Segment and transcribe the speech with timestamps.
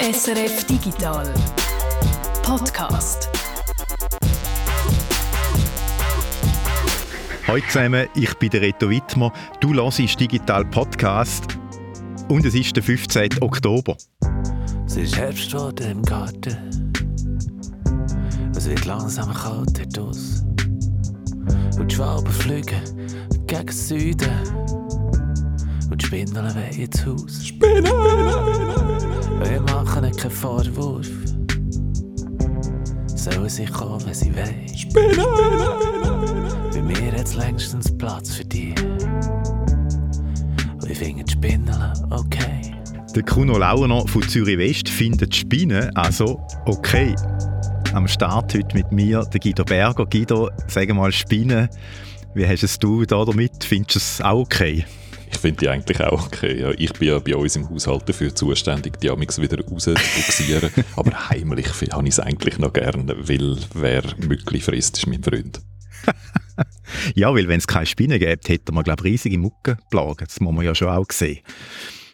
[0.00, 1.26] SRF Digital
[2.44, 3.28] Podcast.
[7.48, 9.32] Hallo zusammen, ich bin der Reto Wittmer.
[9.58, 11.58] Du hörst Digital Podcast
[12.28, 13.42] und es ist der 15.
[13.42, 13.96] Oktober.
[14.86, 16.56] Es ist Herbst geworden im Garten.
[18.56, 20.44] Es wird langsam kalt hier aus.
[21.76, 22.82] Und die Schwalben fliegen
[23.48, 24.30] gegen den Süden.
[25.90, 27.44] Und die Spindeln wehen ins Haus.
[27.44, 28.97] Spinnen!
[29.44, 31.08] Wir machen keinen Vorwurf.
[33.06, 34.68] Sollen sie kommen, wenn sie wollen.
[34.76, 35.16] Spinnen!
[36.72, 38.74] Bei mir hat es längstens Platz für dich.
[40.74, 42.74] Und ich finde die Spindeln okay.
[43.14, 47.14] Der Kuno Launer von Zürich West findet die Spinnen also okay.
[47.94, 50.04] Am Start heute mit mir der Guido Berger.
[50.06, 51.68] Guido, sag mal Spinnen,
[52.34, 53.64] wie hast es du da damit?
[53.64, 54.84] Findest du es auch okay?
[55.30, 56.60] Ich finde die eigentlich auch okay.
[56.60, 60.70] Ja, ich bin ja bei uns im Haushalt dafür zuständig, die Amix wieder rauszubuxieren.
[60.96, 65.60] Aber heimlich habe ich es eigentlich noch gerne, weil wer Mückli frisst, ist mein Freund.
[67.14, 70.26] ja, weil wenn es keine Spinnen gäbe, hätten wir, glaube ich, riesige Muckenplagen.
[70.26, 71.40] Das muss man ja schon auch sehen.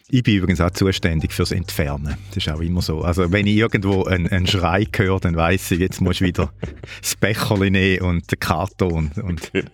[0.07, 2.15] Ich bin übrigens auch zuständig fürs Entfernen.
[2.29, 3.01] Das ist auch immer so.
[3.01, 6.53] Also wenn ich irgendwo einen, einen Schrei höre, dann weiss ich, jetzt muss ich wieder
[7.01, 9.11] das Becherchen nehmen und den Karton.
[9.23, 9.71] Und genau.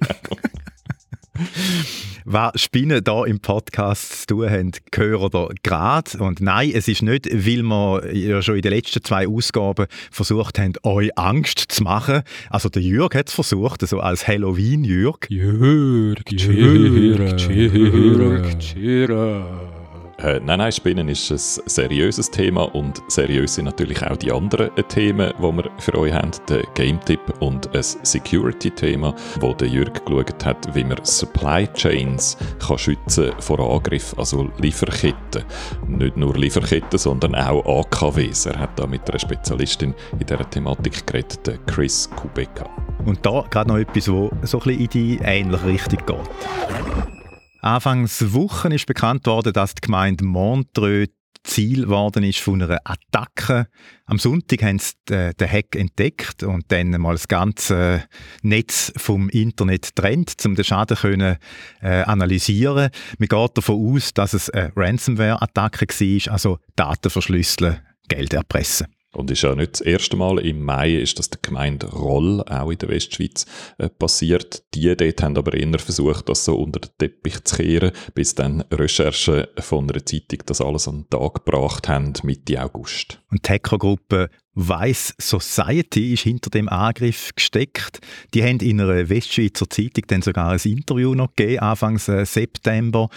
[2.25, 6.17] Was Spinnen da im Podcast zu tun haben, hören oder gerade.
[6.19, 10.59] Und nein, es ist nicht, weil wir ja schon in den letzten zwei Ausgaben versucht
[10.59, 12.21] haben, euch Angst zu machen.
[12.49, 15.27] Also der Jürg hat es versucht, so als Halloween-Jürg.
[15.29, 19.80] Jürg, Jürg, Jürg, Jürg.
[20.23, 24.69] Äh, nein, nein, Spinnen ist ein seriöses Thema und seriös sind natürlich auch die anderen
[24.87, 26.31] Themen, die wir für euch haben.
[26.47, 32.77] Der Game-Tipp und ein Security-Thema, wo der Jürg geschaut hat, wie man Supply Chains kann
[32.77, 35.43] schützen vor Angriff, also Lieferketten.
[35.87, 38.45] Nicht nur Lieferketten, sondern auch AKWs.
[38.45, 42.69] Er hat da mit einer Spezialistin in dieser Thematik geredet, Chris Kubeka.
[43.05, 47.20] Und da gerade noch etwas, das so ein bisschen in die ähnliche Richtung geht.
[47.61, 51.11] Anfangs Wochen ist bekannt worden, dass die Gemeinde Montreux
[51.43, 53.67] Ziel geworden ist von einer Attacke.
[54.05, 58.05] Am Sonntag haben sie den Hack entdeckt und dann mal das ganze
[58.41, 61.37] Netz vom Internet trennt, um den Schaden können,
[61.81, 62.89] äh, analysieren.
[63.17, 68.87] Man geht davon aus, dass es eine Ransomware-Attacke war, also Daten verschlüsseln, Geld erpressen.
[69.13, 70.39] Und ist ja nicht das erste Mal.
[70.39, 73.45] Im Mai ist das der Gemeinde Roll, auch in der Westschweiz,
[73.77, 74.63] äh, passiert.
[74.73, 78.61] Die dort haben aber eher versucht, das so unter den Teppich zu kehren, bis dann
[78.71, 83.21] Recherchen von einer Zeitung das alles an den Tag gebracht haben, Mitte August.
[83.29, 88.01] Und die Hackergruppe Weiss Society ist hinter dem Angriff gesteckt.
[88.33, 93.09] Die haben in einer Westschweizer Zeitung dann sogar ein Interview noch gegeben, Anfangs äh, September,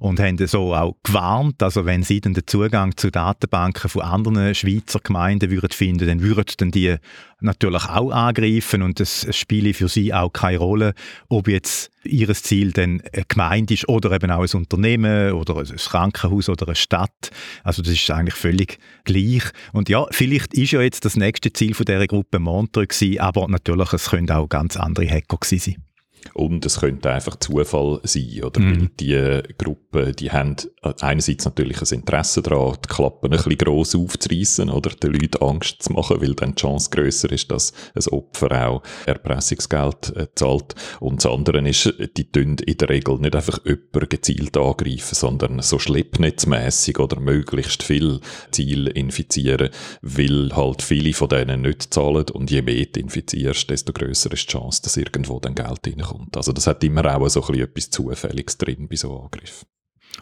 [0.00, 4.54] und haben so auch gewarnt, also wenn sie dann den Zugang zu Datenbanken von anderen
[4.54, 6.96] Schweizer Gemeinden würden finden, dann würden dann die
[7.40, 10.94] natürlich auch angreifen und es spiele für sie auch keine Rolle,
[11.28, 15.76] ob jetzt ihr Ziel dann eine Gemeinde ist oder eben auch ein Unternehmen oder ein
[15.76, 17.30] Krankenhaus oder eine Stadt.
[17.62, 19.44] Also das ist eigentlich völlig gleich.
[19.74, 23.92] Und ja, vielleicht ist ja jetzt das nächste Ziel von dieser Gruppe Montreux aber natürlich,
[23.92, 25.89] es können auch ganz andere Hacker gewesen sein.
[26.34, 28.60] Und es könnte einfach Zufall sein, oder?
[28.60, 28.80] Mhm.
[28.80, 30.56] Weil die Gruppen, die haben
[31.00, 35.82] einerseits natürlich ein Interesse daran, die Klappen ein bisschen gross aufzureissen oder den Leuten Angst
[35.82, 40.74] zu machen, weil dann die Chance grösser ist, dass ein Opfer auch Erpressungsgeld äh, zahlt.
[41.00, 45.60] Und das andere ist, die tun in der Regel nicht einfach jemanden gezielt angreifen, sondern
[45.62, 48.20] so schleppnetzmässig oder möglichst viel
[48.50, 49.70] Ziel infizieren,
[50.02, 54.48] weil halt viele von denen nicht zahlen und je mehr du infizierst, desto grösser ist
[54.48, 56.36] die Chance, dass irgendwo dann Geld reinkommt kommt.
[56.36, 59.66] Also das hat immer auch so etwas Zufälliges drin bei so Angriffen.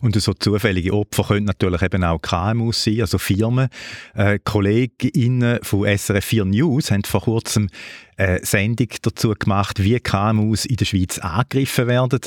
[0.00, 3.68] Und so zufällige Opfer können natürlich eben auch KMUs sein, also Firmen.
[4.14, 7.68] Äh, KollegInnen von SRF 4 News haben vor kurzem
[8.16, 12.20] eine Sendung dazu gemacht, wie KMUs in der Schweiz angegriffen werden.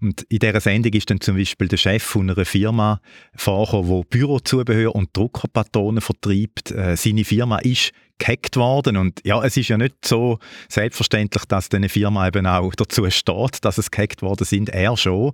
[0.00, 3.00] Und in dieser Sendung ist dann zum Beispiel der Chef von einer Firma
[3.34, 6.72] vorgekommen, der Bürozubehör und Druckerpatronen vertreibt.
[6.72, 8.96] Äh, seine Firma ist gehackt worden.
[8.96, 10.38] Und ja, es ist ja nicht so
[10.68, 14.68] selbstverständlich, dass diese Firma eben auch dazu steht, dass es gehackt worden sind.
[14.70, 15.32] Er schon.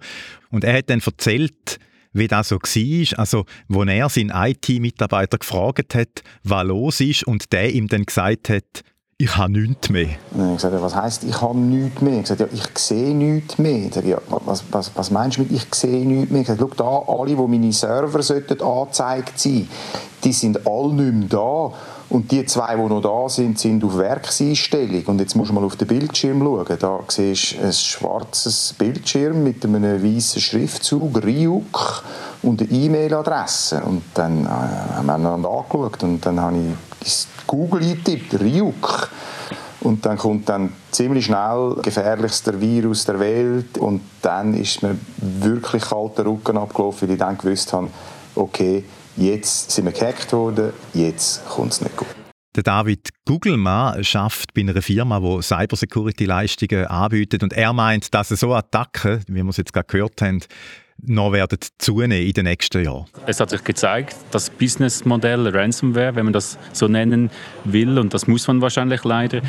[0.50, 1.78] Und er hat dann erzählt,
[2.12, 3.18] wie das so war.
[3.18, 8.48] Also, wo er seinen IT-Mitarbeiter gefragt hat, was los ist und der ihm dann gesagt
[8.48, 8.82] hat,
[9.20, 10.10] ich habe nichts mehr.
[10.30, 12.14] Ich gesagt, was heisst, ich habe nichts mehr?
[12.14, 13.86] Ich gesagt, ja, ich sehe nichts mehr.
[13.86, 16.42] Ich sage, ja, was, was, was meinst du mit, ich sehe nichts mehr?
[16.42, 19.68] Ich sage, schau da, alle, wo meine Server sollten angezeigt sein,
[20.22, 21.72] die sind alle nicht mehr da.
[22.10, 25.04] Und die zwei, die noch da sind, sind auf Werkseinstellung.
[25.06, 26.78] Und jetzt musst du mal auf den Bildschirm schauen.
[26.78, 32.02] Da siehst du ein schwarzes Bildschirm mit einem weißen Schriftzug, Ryuk,
[32.42, 33.82] und eine E-Mail-Adresse.
[33.84, 36.56] Und dann äh, haben wir einander angeschaut und dann habe
[37.04, 39.10] ich Google eingetippt, Ryuk.
[39.80, 45.84] Und dann kommt dann ziemlich schnell gefährlichster Virus der Welt und dann ist mir wirklich
[45.84, 47.88] kalter Rücken abgelaufen, weil ich dann gewusst habe,
[48.34, 48.84] okay,
[49.18, 52.08] jetzt sind wir gehackt worden, jetzt kommt es nicht gut.
[52.56, 58.54] Der David Gugelmann schafft bei einer Firma, die Cybersecurity-Leistungen anbietet und er meint, dass so
[58.54, 60.40] Attacken, wie wir es jetzt gerade gehört haben,
[61.00, 63.06] noch werden zunehmen in den nächsten Jahren.
[63.26, 67.30] Es hat sich gezeigt, das Businessmodell Ransomware, wenn man das so nennen
[67.64, 69.42] will, und das muss man wahrscheinlich leider,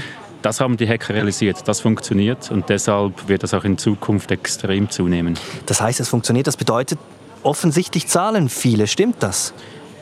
[0.44, 1.68] das haben die Hacker realisiert.
[1.68, 5.38] Das funktioniert und deshalb wird das auch in Zukunft extrem zunehmen.
[5.66, 6.48] Das heißt, es funktioniert.
[6.48, 7.00] Das bedeutet,
[7.44, 8.88] offensichtlich zahlen viele.
[8.88, 9.54] Stimmt das?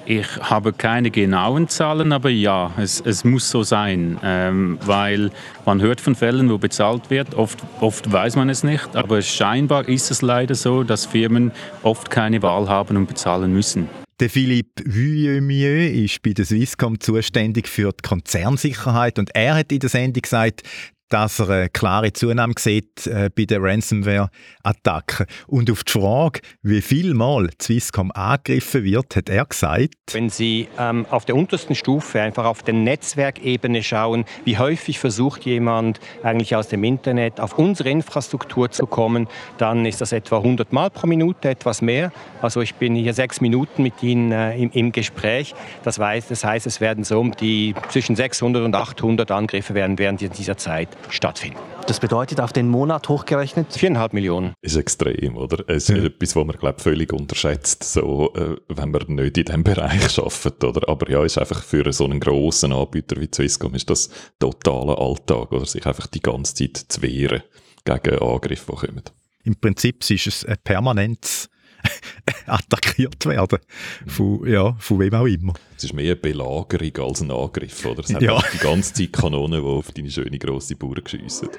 [0.10, 5.32] Ich habe keine genauen Zahlen, aber ja, es, es muss so sein, ähm, weil
[5.66, 7.36] man hört von Fällen, wo bezahlt wird.
[7.36, 11.52] Oft, oft weiß man es nicht, aber scheinbar ist es leider so, dass Firmen
[11.84, 13.90] oft keine Wahl haben und bezahlen müssen.
[14.22, 19.80] Der Philippe Vuillemieux ist bei der Swisscom zuständig für die Konzernsicherheit und er hat in
[19.80, 20.64] der Sendung gesagt,
[21.10, 25.26] dass er eine klare Zunahme sieht äh, bei den Ransomware-Attacken.
[25.48, 30.68] Und auf die Frage, wie viel Mal Swisscom angegriffen wird, hat er gesagt, wenn Sie
[30.78, 36.56] ähm, auf der untersten Stufe einfach auf der Netzwerkebene schauen, wie häufig versucht jemand eigentlich
[36.56, 39.28] aus dem Internet auf unsere Infrastruktur zu kommen,
[39.58, 42.12] dann ist das etwa 100 Mal pro Minute, etwas mehr.
[42.42, 45.54] Also ich bin hier sechs Minuten mit Ihnen äh, im, im, Gespräch.
[45.84, 49.98] Das, weiß, das heißt, es werden so um die zwischen 600 und 800 Angriffe werden
[49.98, 51.60] während dieser Zeit stattfinden.
[51.88, 53.74] Das bedeutet auf den Monat hochgerechnet?
[53.74, 54.54] Viereinhalb Millionen.
[54.62, 55.64] Ist extrem, oder?
[55.70, 56.04] Es ist ja.
[56.04, 60.64] etwas, was man glaub, völlig unterschätzt, so, äh, wenn man nicht in diesem Bereich arbeitet.
[60.64, 60.90] Oder?
[60.90, 65.52] Aber ja, ist einfach für so einen grossen Anbieter wie Swisscom ist das totaler Alltag,
[65.54, 67.44] oder sich einfach die ganze Zeit zu wehren
[67.86, 69.04] gegen Angriffe, die kommen.
[69.44, 71.50] Im Prinzip ist es ein permanentes
[72.46, 73.60] attackiert werden.
[74.06, 75.54] Von, ja, von wem auch immer.
[75.76, 78.02] Es ist mehr eine Belagerung als ein Angriff, oder?
[78.02, 78.42] Es hat ja.
[78.54, 81.50] die ganze Zeit Kanonen, die auf deine schöne grosse Burg schiessen.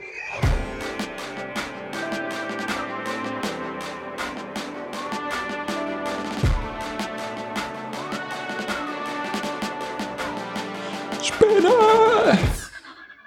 [11.22, 12.38] Spinnen!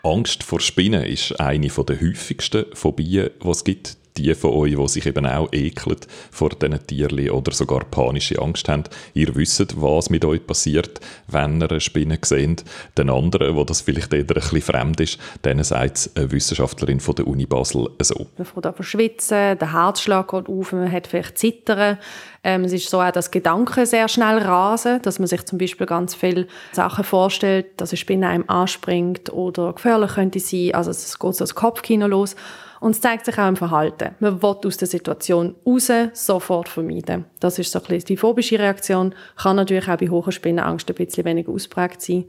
[0.03, 4.87] Angst vor Spinnen ist eine der häufigsten Phobien, die es gibt die von euch, die
[4.87, 5.97] sich eben auch ekeln
[6.31, 11.61] vor diesen Tieren oder sogar panische Angst haben, ihr wisst, was mit euch passiert, wenn
[11.61, 12.63] ihr eine Spinne seht.
[12.97, 17.15] Den anderen, wo das vielleicht eher ein bisschen fremd ist, denen sagt eine Wissenschaftlerin von
[17.15, 18.27] der Uni Basel so.
[18.37, 21.97] Man fängt an schwitzen, der Herzschlag geht auf, man hat vielleicht Zittern.
[22.43, 25.85] Ähm, es ist so auch, dass Gedanken sehr schnell rasen, dass man sich zum Beispiel
[25.85, 30.73] ganz viele Sachen vorstellt, dass eine Spinne einem anspringt oder gefährlich könnte sein.
[30.73, 32.35] Also es geht so das Kopfkino los.
[32.81, 34.15] Und es zeigt sich auch im Verhalten.
[34.19, 37.25] Man will aus der Situation raus, sofort vermeiden.
[37.39, 39.13] Das ist so ein bisschen die phobische Reaktion.
[39.37, 42.25] Kann natürlich auch bei hoher Spinnenangst ein bisschen weniger ausprägt sein.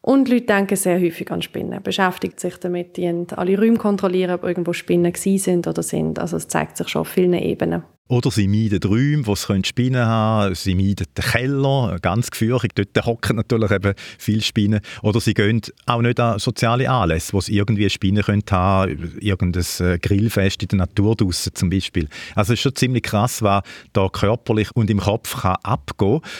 [0.00, 4.42] Und Leute denken sehr häufig an Spinnen, beschäftigt sich damit, die alle Räume kontrollieren, ob
[4.42, 6.18] irgendwo Spinnen sind oder sind.
[6.18, 7.84] Also es zeigt sich schon auf vielen Ebenen.
[8.12, 10.54] Oder sie meiden Räume, wo es Spinnen haben können.
[10.54, 12.72] Sie meiden den Keller, ganz gefürchtig.
[12.74, 14.80] Dort hocken natürlich eben viele Spinnen.
[15.00, 19.64] Oder sie gehen auch nicht an soziale Anlässe, wo es irgendwie Spinnen können haben Irgendein
[19.80, 22.06] äh, Grillfest in der Natur draussen zum Beispiel.
[22.34, 23.62] Also es ist schon ziemlich krass, was
[23.94, 26.30] da körperlich und im Kopf kann abgehen kann.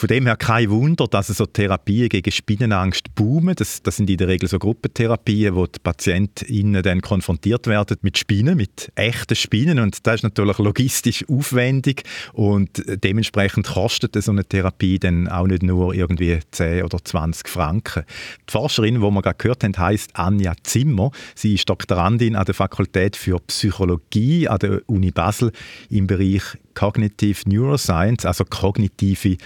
[0.00, 3.54] Von dem her kein Wunder, dass so Therapien gegen Spinnenangst boomen.
[3.54, 8.16] Das, das sind in der Regel so Gruppentherapien, wo die PatientInnen dann konfrontiert werden mit
[8.16, 9.78] Spinnen, mit echten Spinnen.
[9.78, 15.62] Und das ist natürlich logistisch aufwendig und dementsprechend kostet so eine Therapie dann auch nicht
[15.62, 18.04] nur irgendwie 10 oder 20 Franken.
[18.48, 21.10] Die Forscherin, die wir gerade gehört haben, heißt Anja Zimmer.
[21.34, 25.52] Sie ist Doktorandin an der Fakultät für Psychologie an der Uni Basel
[25.90, 29.36] im Bereich Cognitive Neuroscience, also kognitive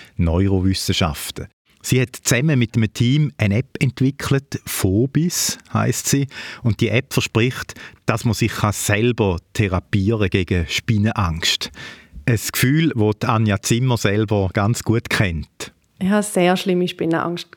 [0.45, 1.49] Neurowissenschaften.
[1.83, 6.29] Sie hat zusammen mit einem Team eine App entwickelt, Phobis heißt sie,
[6.63, 7.75] und die App verspricht,
[8.07, 11.71] dass man sich selber therapieren gegen Spinnenangst.
[12.25, 15.75] Ein Gefühl, das Anja Zimmer selber ganz gut kennt.
[15.99, 17.49] Ich hatte sehr schlimme Spinnenangst.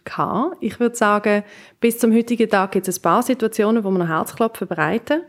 [0.59, 1.43] Ich würde sagen,
[1.79, 5.21] bis zum heutigen Tag gibt es ein paar Situationen, wo man noch Herzklopfen bereiten.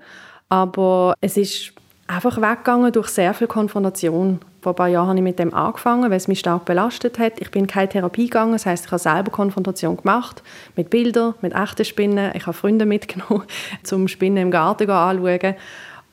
[0.48, 1.72] Aber es ist
[2.08, 4.40] einfach weggegangen durch sehr viel Konfrontation.
[4.60, 7.40] Vor ein paar Jahren habe ich mit dem angefangen, weil es mich stark belastet hat.
[7.40, 10.42] Ich bin keine Therapie gegangen, das heißt, ich habe selber Konfrontation gemacht
[10.74, 12.32] mit Bildern, mit echten Spinnen.
[12.34, 13.44] Ich habe Freunde mitgenommen,
[13.84, 15.54] zum Spinnen im Garten anschauen.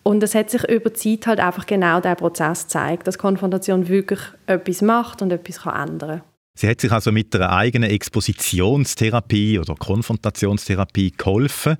[0.03, 3.87] Und es hat sich über die Zeit halt einfach genau der Prozess gezeigt, dass Konfrontation
[3.87, 6.34] wirklich etwas macht und etwas ändern kann.
[6.55, 11.75] Sie hat sich also mit einer eigenen Expositionstherapie oder Konfrontationstherapie geholfen.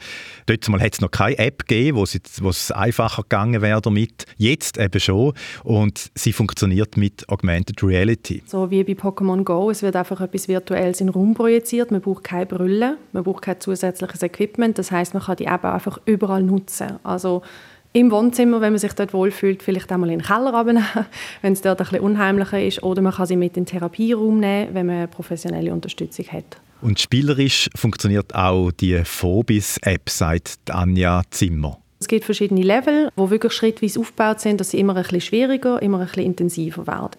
[0.45, 4.25] Dort hat es noch keine App gegeben, wo es einfacher gegangen wäre damit.
[4.37, 5.33] Jetzt eben schon.
[5.63, 8.43] Und sie funktioniert mit Augmented Reality.
[8.45, 9.69] So wie bei Pokémon Go.
[9.69, 11.91] Es wird einfach etwas Virtuelles in den Raum projiziert.
[11.91, 14.77] Man braucht keine Brille, man braucht kein zusätzliches Equipment.
[14.77, 16.99] Das heißt, man kann die App einfach überall nutzen.
[17.03, 17.43] Also
[17.95, 20.85] im Wohnzimmer, wenn man sich dort wohlfühlt, vielleicht einmal in den Keller runternehmen,
[21.41, 22.83] wenn es dort ein bisschen unheimlicher ist.
[22.83, 26.57] Oder man kann sie mit in den Therapieraum nehmen, wenn man professionelle Unterstützung hat.
[26.81, 31.79] Und spielerisch funktioniert auch die Phobis-App, sagt Anja Zimmer.
[31.97, 35.81] Es gibt verschiedene Level, die wirklich schrittweise aufgebaut sind, dass sie immer ein bisschen schwieriger,
[35.81, 37.15] immer ein bisschen intensiver werden.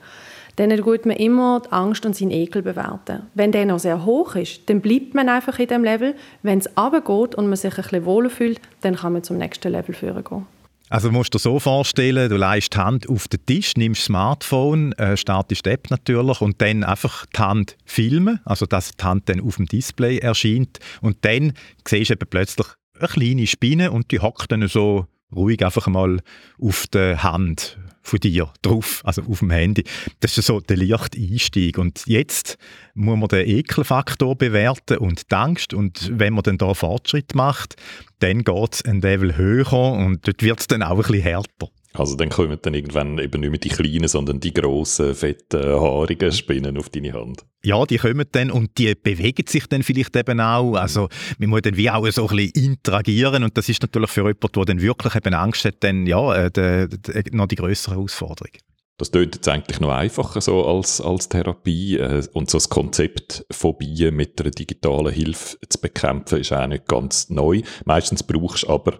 [0.56, 3.22] Dann tut man immer die Angst und seinen Ekel bewerten.
[3.34, 6.14] Wenn der noch sehr hoch ist, dann bleibt man einfach in dem Level.
[6.42, 9.72] Wenn es runtergeht und man sich ein bisschen wohler fühlt, dann kann man zum nächsten
[9.72, 10.46] Level führen gehen.
[10.88, 14.06] Also musst du dir so vorstellen, du leist die Hand auf den Tisch, nimmst das
[14.06, 19.04] Smartphone, äh, startest die App natürlich und dann einfach die Hand filmen, also dass die
[19.04, 21.54] Hand dann auf dem Display erscheint und dann
[21.86, 26.20] siehst du eben plötzlich eine kleine Spinne und die hockt dann so ruhig einfach mal
[26.60, 29.84] auf der Hand von dir drauf, also auf dem Handy.
[30.20, 31.78] Das ist so der leichte Einstieg.
[31.78, 32.56] Und jetzt
[32.94, 35.74] muss man den Ekelfaktor bewerten und die Angst.
[35.74, 37.76] Und wenn man dann da Fortschritt macht,
[38.20, 41.68] dann geht es ein Level höher und dort wird es dann auch ein bisschen härter.
[41.98, 46.32] Also dann kommen dann irgendwann eben nicht mehr die kleinen, sondern die grossen, fetten, haarigen
[46.32, 47.44] Spinnen auf deine Hand.
[47.62, 50.74] Ja, die kommen dann und die bewegen sich dann vielleicht eben auch.
[50.74, 54.22] Also man muss dann wie auch so ein bisschen interagieren und das ist natürlich für
[54.22, 56.88] jemanden, der dann wirklich eben Angst hat, dann ja, äh,
[57.32, 58.52] noch die größere Herausforderung.
[58.98, 63.44] Das klingt jetzt eigentlich noch einfacher so als, als Therapie äh, und so das Konzept
[63.50, 67.60] Phobie mit einer digitalen Hilfe zu bekämpfen ist auch nicht ganz neu.
[67.84, 68.94] Meistens brauchst du aber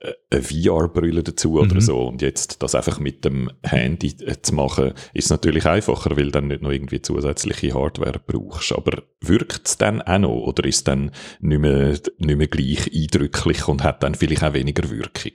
[0.00, 1.80] äh, eine VR-Brille dazu oder mhm.
[1.82, 6.30] so und jetzt das einfach mit dem Handy äh, zu machen, ist natürlich einfacher, weil
[6.30, 8.72] dann nicht noch irgendwie zusätzliche Hardware brauchst.
[8.72, 12.90] Aber wirkt es dann auch noch oder ist es dann nicht mehr, nicht mehr gleich
[12.90, 15.32] eindrücklich und hat dann vielleicht auch weniger Wirkung?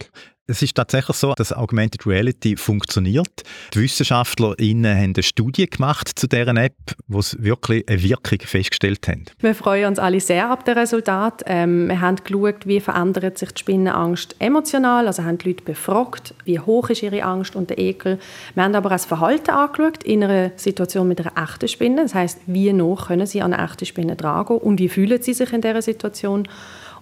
[0.49, 3.43] Es ist tatsächlich so, dass Augmented Reality funktioniert.
[3.73, 6.77] Die WissenschaftlerInnen haben eine Studie gemacht zu dieser App,
[7.09, 9.25] wo sie wirklich eine Wirkung festgestellt haben.
[9.39, 11.43] Wir freuen uns alle sehr ab dem Resultat.
[11.47, 15.07] Ähm, wir haben geschaut, wie verändert sich die Spinnenangst emotional.
[15.07, 18.17] Also haben die Leute befragt, wie hoch ist ihre Angst und der Ekel.
[18.55, 22.03] Wir haben aber auch das Verhalten angeschaut in einer Situation mit einer echten Spinne.
[22.03, 25.33] Das heißt, wie noch können sie an eine echte Spinne tragen und wie fühlen sie
[25.33, 26.47] sich in dieser Situation.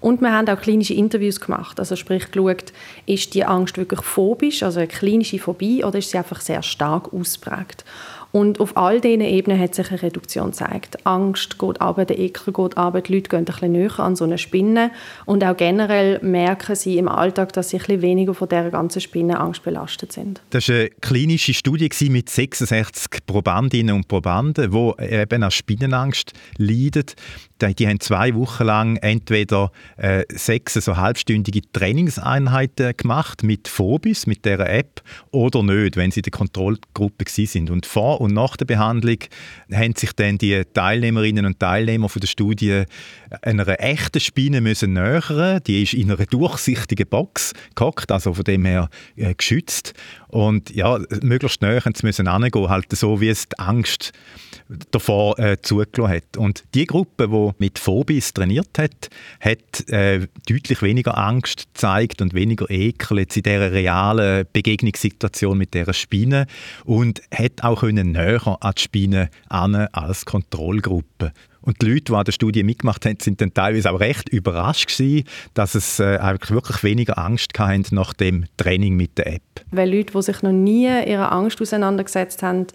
[0.06, 2.74] Und wir haben auch klinische Interviews gemacht, also sprich geschaut,
[3.08, 7.12] ist die Angst wirklich phobisch, also eine klinische Phobie, oder ist sie einfach sehr stark
[7.12, 7.84] ausprägt.
[8.36, 11.06] Und auf all diesen Ebenen hat sich eine Reduktion gezeigt.
[11.06, 14.26] Angst geht runter, der Ekel geht runter, die Leute gehen ein bisschen näher an so
[14.26, 14.92] eine Spinne.
[15.24, 19.00] Und auch generell merken sie im Alltag, dass sie ein bisschen weniger von dieser ganzen
[19.00, 20.42] Spinnenangst belastet sind.
[20.50, 27.06] Das war eine klinische Studie mit 66 Probandinnen und Probanden, die eben an Spinnenangst leiden.
[27.62, 34.44] Die haben zwei Wochen lang entweder äh, sechs so halbstündige Trainingseinheiten gemacht mit Phobis, mit
[34.44, 35.02] der App,
[35.32, 37.70] oder nicht, wenn sie in der Kontrollgruppe sind.
[37.72, 39.18] Und vor und nach der Behandlung
[39.72, 42.84] haben sich dann die Teilnehmerinnen und Teilnehmer von der Studie
[43.42, 45.62] einer echten Spinne müssen nähern.
[45.66, 49.94] Die ist in einer durchsichtigen Box gehockt, also von dem her äh, geschützt.
[50.28, 54.12] Und ja, möglichst näher müssen angehen, halt so, wie es die Angst
[54.92, 56.38] davor äh, zugelassen hat.
[56.38, 62.34] Und die Gruppe, die mit Phobis trainiert hat, hat äh, deutlich weniger Angst gezeigt und
[62.34, 66.48] weniger Ekel jetzt in dieser realen Begegnungssituation mit dieser Spinne
[66.84, 71.32] und hat auch können näher an die Spinne als Kontrollgruppe.
[71.66, 74.96] Und die Leute, die an der Studie mitgemacht haben, sind dann teilweise auch recht überrascht
[74.96, 76.20] gewesen, dass es äh,
[76.50, 79.42] wirklich weniger Angst hatten nach dem Training mit der App.
[79.72, 82.68] Weil Leute, die sich noch nie ihrer Angst auseinandergesetzt haben,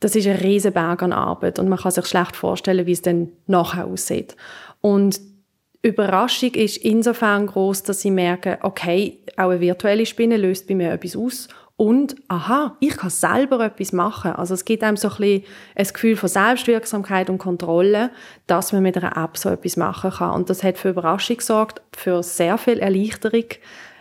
[0.00, 3.02] das ist ein riesen Berg an Arbeit und man kann sich schlecht vorstellen, wie es
[3.02, 4.34] dann nachher aussieht.
[4.80, 5.20] Und
[5.82, 10.92] Überraschung ist insofern groß, dass sie merken, okay, auch eine virtuelle Spinne löst bei mir
[10.92, 11.48] etwas aus
[11.80, 14.32] und aha, ich kann selber etwas machen.
[14.32, 15.44] Also es gibt einem so ein, bisschen
[15.74, 18.10] ein Gefühl von Selbstwirksamkeit und Kontrolle,
[18.50, 20.32] dass man mit einer App so etwas machen kann.
[20.32, 23.44] Und das hat für Überraschung gesorgt, für sehr viel Erleichterung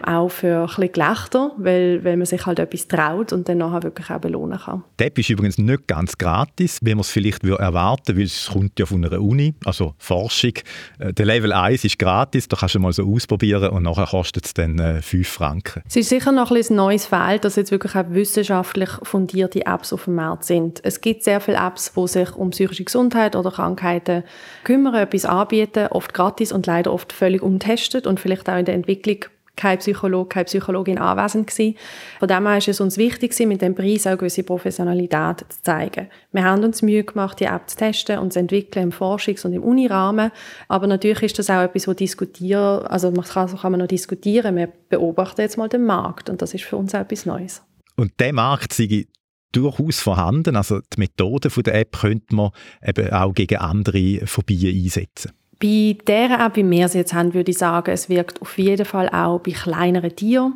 [0.04, 3.84] auch für ein bisschen Gelächter, weil, weil man sich halt etwas traut und dann nachher
[3.84, 4.84] wirklich auch belohnen kann.
[5.00, 8.50] Die App ist übrigens nicht ganz gratis, wie man es vielleicht erwarten würde, weil es
[8.52, 10.54] kommt ja von einer Uni, also Forschung.
[11.00, 14.46] Äh, der Level 1 ist gratis, da kannst du mal so ausprobieren und nachher kostet
[14.46, 15.84] es dann äh, 5 Franken.
[15.88, 19.94] Es ist sicher noch ein, ein neues Feld, dass jetzt wirklich auch wissenschaftlich fundierte Apps
[19.94, 20.80] auf dem Markt sind.
[20.84, 24.24] Es gibt sehr viele Apps, die sich um psychische Gesundheit oder Krankheiten
[24.64, 28.76] kümmern, etwas anbieten, oft gratis und leider oft völlig untestet und vielleicht auch in der
[28.76, 29.26] Entwicklung
[29.60, 31.76] kein Psychologe, keine Psychologin anwesend gewesen.
[32.20, 36.08] Von dem her ist es uns wichtig, mit dem Preis auch gewisse Professionalität zu zeigen.
[36.32, 39.52] Wir haben uns Mühe gemacht, die App zu testen und zu entwickeln im Forschungs- und
[39.52, 40.32] im Unirahmen.
[40.70, 43.88] Aber natürlich ist das auch etwas, wo diskutieren, also man kann, so kann man noch
[43.88, 44.56] diskutieren.
[44.56, 47.62] Wir beobachten jetzt mal den Markt und das ist für uns auch etwas Neues.
[47.98, 49.08] Und der Markt sei
[49.52, 50.56] durchaus vorhanden.
[50.56, 52.52] Also die Methode der App könnte man
[52.86, 55.32] eben auch gegen andere Phobien einsetzen.
[55.60, 58.86] Bei der App, wie wir sie jetzt haben, würde ich sagen, es wirkt auf jeden
[58.86, 60.54] Fall auch bei kleineren Tieren,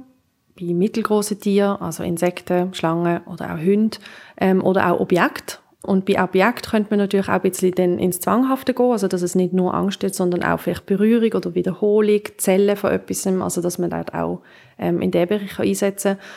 [0.57, 3.97] bei mittelgroßen Tieren, also Insekten, Schlangen oder auch Hunde
[4.37, 5.57] ähm, oder auch Objekte.
[5.85, 9.21] Und bei Objekten könnte man natürlich auch ein bisschen dann ins Zwanghafte gehen, also dass
[9.21, 13.61] es nicht nur Angst ist, sondern auch vielleicht Berührung oder Wiederholung, Zellen von etwas, also
[13.61, 14.41] dass man dort auch
[14.79, 16.27] ähm, in diesen Bereich einsetzen kann.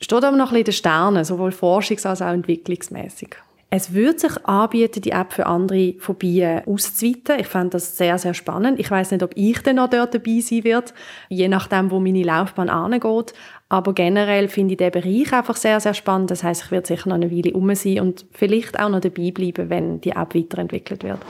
[0.00, 3.36] Steht aber noch ein bisschen in den Sternen, sowohl forschungs- als auch entwicklungsmäßig.
[3.72, 7.38] Es würde sich anbieten, die App für andere Phobien auszuweiten.
[7.38, 8.80] Ich fände das sehr, sehr spannend.
[8.80, 10.92] Ich weiß nicht, ob ich dann noch dort dabei sein werde,
[11.28, 13.32] je nachdem, wo meine Laufbahn angeht.
[13.68, 16.32] Aber generell finde ich den Bereich einfach sehr, sehr spannend.
[16.32, 19.30] Das heißt, ich werde sicher noch eine Weile um sein und vielleicht auch noch dabei
[19.30, 21.20] bleiben, wenn die App weiterentwickelt wird.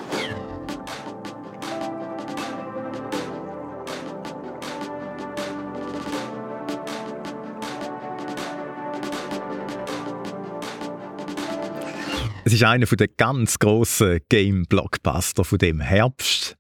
[12.45, 16.57] Es ist einer der ganz grossen Game-Blockbuster von dem Herbst,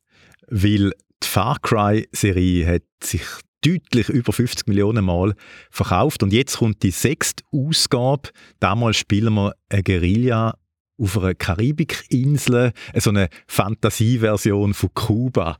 [0.48, 3.22] weil die Far Cry-Serie hat sich
[3.62, 5.34] deutlich über 50 Millionen Mal
[5.70, 8.28] verkauft und jetzt kommt die sechste Ausgabe.
[8.58, 10.54] Damals spielen wir eine Guerilla
[10.98, 15.56] auf einer Karibikinsel, so eine Fantasieversion von Kuba.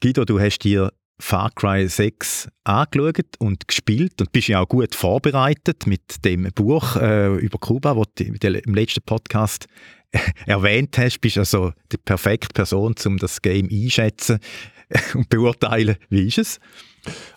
[0.00, 4.94] Guido, du hast dir Far Cry 6 angeschaut und gespielt und bist ja auch gut
[4.94, 9.66] vorbereitet mit dem Buch äh, über Kuba, das du im letzten Podcast
[10.46, 11.20] erwähnt hast.
[11.20, 14.38] Bist also die perfekte Person, um das Game einschätzen
[15.14, 15.96] und beurteilen.
[16.10, 16.60] Wie ist es?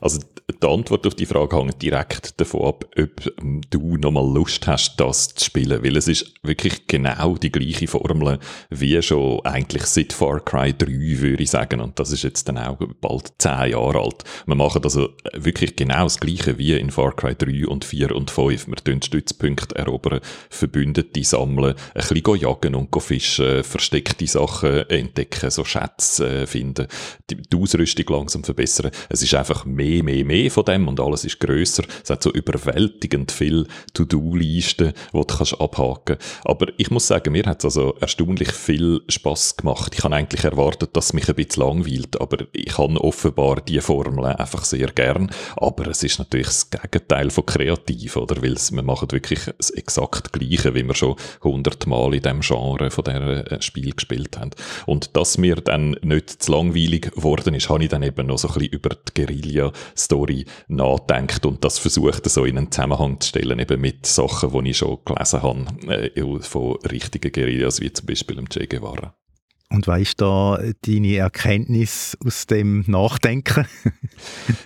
[0.01, 0.19] Also
[0.61, 3.33] die Antwort auf die Frage hängt direkt davon ab, ob
[3.69, 5.83] du nochmal Lust hast, das zu spielen.
[5.83, 10.88] Weil es ist wirklich genau die gleiche Formel wie schon eigentlich seit Far Cry 3,
[10.88, 11.81] würde ich sagen.
[11.81, 14.23] Und das ist jetzt dann auch bald zehn Jahre alt.
[14.45, 18.31] Wir machen also wirklich genau das Gleiche wie in Far Cry 3 und 4 und
[18.31, 18.67] 5.
[18.67, 25.63] Wir tun Stützpunkte erobern, Verbündete sammeln, ein bisschen jagen und fischen, versteckte Sachen entdecken, so
[25.63, 26.87] Schätze äh, finden,
[27.29, 28.91] die Ausrüstung langsam verbessern.
[29.09, 31.83] Es ist einfach mehr, mehr, mehr von dem und alles ist grösser.
[32.03, 37.45] Es hat so überwältigend viel To-Do-Listen, die du kannst abhaken Aber ich muss sagen, mir
[37.45, 39.93] hat es also erstaunlich viel Spaß gemacht.
[39.95, 43.81] Ich habe eigentlich erwartet, dass es mich ein bisschen langweilt, aber ich habe offenbar die
[43.81, 45.31] Formel einfach sehr gern.
[45.55, 48.41] Aber es ist natürlich das Gegenteil von kreativ, oder?
[48.41, 53.03] Weil wir machen wirklich das exakt Gleiche, wie wir schon hundertmal in dem Genre von
[53.03, 54.51] dieser äh, Spiel gespielt haben.
[54.85, 58.48] Und dass mir dann nicht zu langweilig geworden ist, habe ich dann eben noch so
[58.48, 59.13] ein bisschen über die
[59.51, 64.72] Guerilla-Story nachdenkt und das versucht so in einen Zusammenhang zu stellen, eben mit Sachen, die
[64.72, 69.16] ich schon gelesen habe, äh, von richtigen Guerillas, wie zum Beispiel dem Che Guevara.
[69.72, 73.68] Und was ist da deine Erkenntnis aus dem Nachdenken?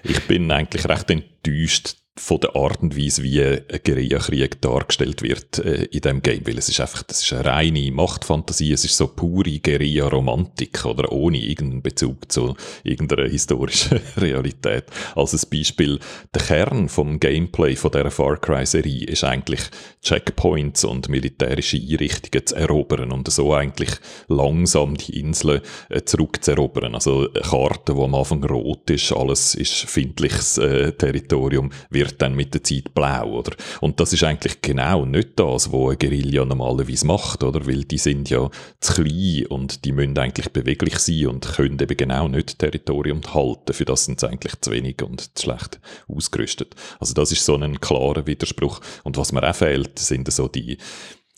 [0.03, 5.57] ich bin eigentlich recht enttäuscht von der Art und Weise, wie ein Guerillakrieg dargestellt wird
[5.57, 8.97] äh, in dem Game, weil es ist einfach, das ist eine reine Machtfantasie, es ist
[8.97, 14.85] so pure Guerilla-Romantik oder ohne irgendeinen Bezug zu irgendeiner historischen Realität.
[15.15, 15.99] Als Beispiel,
[16.35, 19.61] der Kern vom Gameplay von der Far Cry-Serie ist eigentlich
[20.03, 23.89] Checkpoints und militärische Einrichtungen zu erobern und so eigentlich
[24.27, 26.93] langsam die Inseln äh, zurückzuerobern.
[26.93, 32.35] Also eine Karte, die am Anfang rot ist, alles ist findliches äh, Territorium, wird dann
[32.35, 33.55] mit der Zeit blau, oder?
[33.81, 37.65] Und das ist eigentlich genau nicht das, was eine Guerilla normalerweise macht, oder?
[37.65, 41.97] Weil die sind ja zu klein und die müssen eigentlich beweglich sein und können eben
[41.97, 43.73] genau nicht Territorium halten.
[43.73, 46.75] Für das sind sie eigentlich zu wenig und zu schlecht ausgerüstet.
[46.99, 48.81] Also das ist so ein klarer Widerspruch.
[49.03, 50.77] Und was mir auch fehlt, sind so die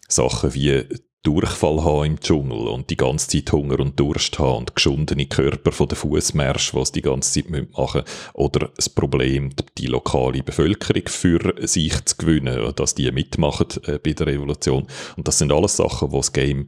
[0.08, 0.84] Sachen wie
[1.25, 5.71] Durchfall haben im Dschungel und die ganze Zeit Hunger und Durst haben und geschundene Körper
[5.71, 8.31] von den Fußmärsch, was die ganze Zeit machen müssen.
[8.33, 14.13] Oder das Problem, die lokale Bevölkerung für sich zu gewinnen, dass die mitmachen äh, bei
[14.13, 14.88] der Revolution.
[15.17, 16.67] Und das sind alles Sachen, die das Game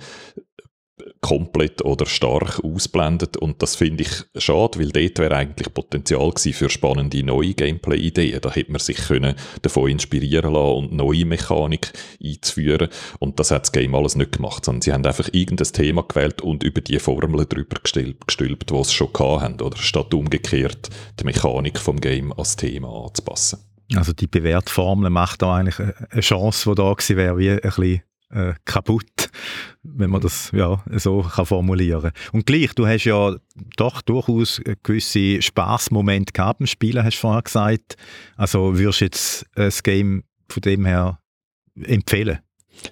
[1.22, 6.54] komplett oder stark ausblendet und das finde ich schade, weil dort wäre eigentlich Potenzial gewesen
[6.54, 8.42] für spannende neue Gameplay-Ideen.
[8.42, 13.64] Da hätte man sich können davon inspirieren lassen und neue Mechanik einzuführen und das hat
[13.64, 17.00] das Game alles nicht gemacht, sondern sie haben einfach irgendein Thema gewählt und über die
[17.00, 22.34] Formeln drüber gestülpt, gestülpt die sie schon hatten, oder statt umgekehrt die Mechanik vom Game
[22.34, 23.60] als Thema anzupassen.
[23.96, 27.60] Also die bewährte Formel macht da eigentlich eine Chance, die da gewesen wäre, wie ein
[27.62, 29.30] bisschen äh, kaputt.
[29.84, 33.36] wenn man das ja, so kann formulieren Und gleich, du hast ja
[33.78, 37.96] doch durchaus gewisse Spaßmomente gehabt im Spielen, hast du vorher gesagt.
[38.36, 41.20] Also würdest du jetzt das Game von dem her
[41.76, 42.40] empfehlen?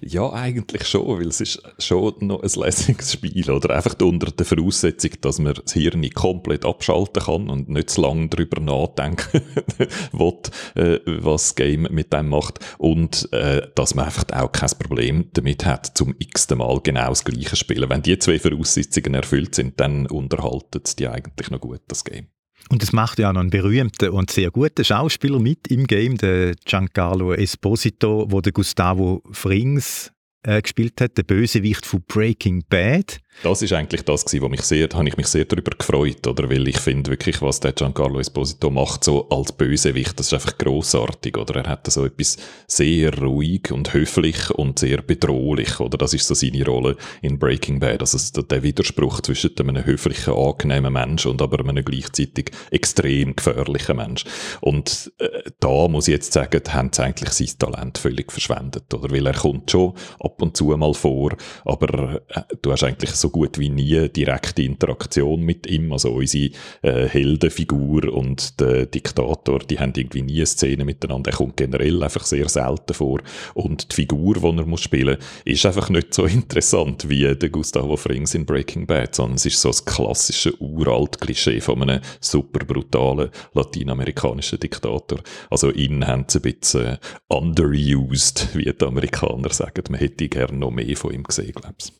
[0.00, 3.74] Ja, eigentlich schon, weil es ist schon noch ein lässiges Spiel, oder?
[3.74, 8.28] Einfach unter der Voraussetzung, dass man das Hirn komplett abschalten kann und nicht zu lange
[8.28, 9.42] darüber nachdenken
[10.12, 10.38] will,
[10.74, 12.58] äh, was das Game mit dem macht.
[12.78, 17.24] Und äh, dass man einfach auch kein Problem damit hat, zum x-ten Mal genau das
[17.24, 17.88] gleiche zu spielen.
[17.88, 22.28] Wenn die zwei Voraussetzungen erfüllt sind, dann unterhalten es die eigentlich noch gut, das Game.
[22.68, 26.54] Und es macht ja noch einen berühmten und sehr guten Schauspieler mit im Game, der
[26.64, 30.12] Giancarlo Esposito, wo der Gustavo Frings
[30.46, 33.20] äh, gespielt hat, der Bösewicht von Breaking Bad.
[33.42, 36.48] Das ist eigentlich das gewesen, wo mich sehr, habe ich mich sehr darüber gefreut, oder?
[36.48, 40.56] Weil ich finde wirklich, was der Giancarlo Esposito macht, so als Bösewicht, das ist einfach
[40.56, 41.56] großartig, oder?
[41.56, 45.98] Er hat so etwas sehr ruhig und höflich und sehr bedrohlich, oder?
[45.98, 48.00] Das ist so seine Rolle in Breaking Bad.
[48.00, 54.24] Also der Widerspruch zwischen einem höflichen, angenehmen Mensch und aber einem gleichzeitig extrem gefährlichen Mensch.
[54.62, 59.10] Und äh, da muss ich jetzt sagen, haben sie eigentlich sein Talent völlig verschwendet, oder?
[59.10, 63.26] Weil er kommt schon ab und zu mal vor, aber äh, du hast eigentlich so
[63.26, 65.92] so gut wie nie direkte Interaktion mit ihm.
[65.92, 66.50] Also unsere
[66.82, 71.32] äh, Heldenfigur und der Diktator, die haben irgendwie nie eine Szene miteinander.
[71.32, 73.20] Er kommt generell einfach sehr selten vor.
[73.54, 77.48] Und die Figur, die er muss spielen muss, ist einfach nicht so interessant wie der
[77.50, 82.00] Gustavo Frings in Breaking Bad, sondern es ist so das klassische uralt Klischee von einem
[82.20, 85.18] super brutalen lateinamerikanischen Diktator.
[85.50, 89.82] Also ihn haben sie ein bisschen äh, underused, wie die Amerikaner sagen.
[89.90, 91.92] Man hätte gerne noch mehr von ihm gesehen, glaube ich.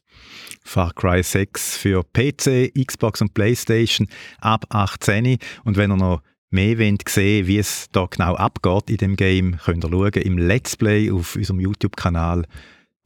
[0.64, 4.08] Far Cry 6 für PC, Xbox und Playstation
[4.40, 5.38] ab 18.
[5.64, 9.58] Und wenn ihr noch mehr wollt sehen, wie es da genau abgeht in dem Game,
[9.58, 12.46] könnt ihr schauen im Let's Play auf unserem YouTube-Kanal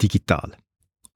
[0.01, 0.53] digital.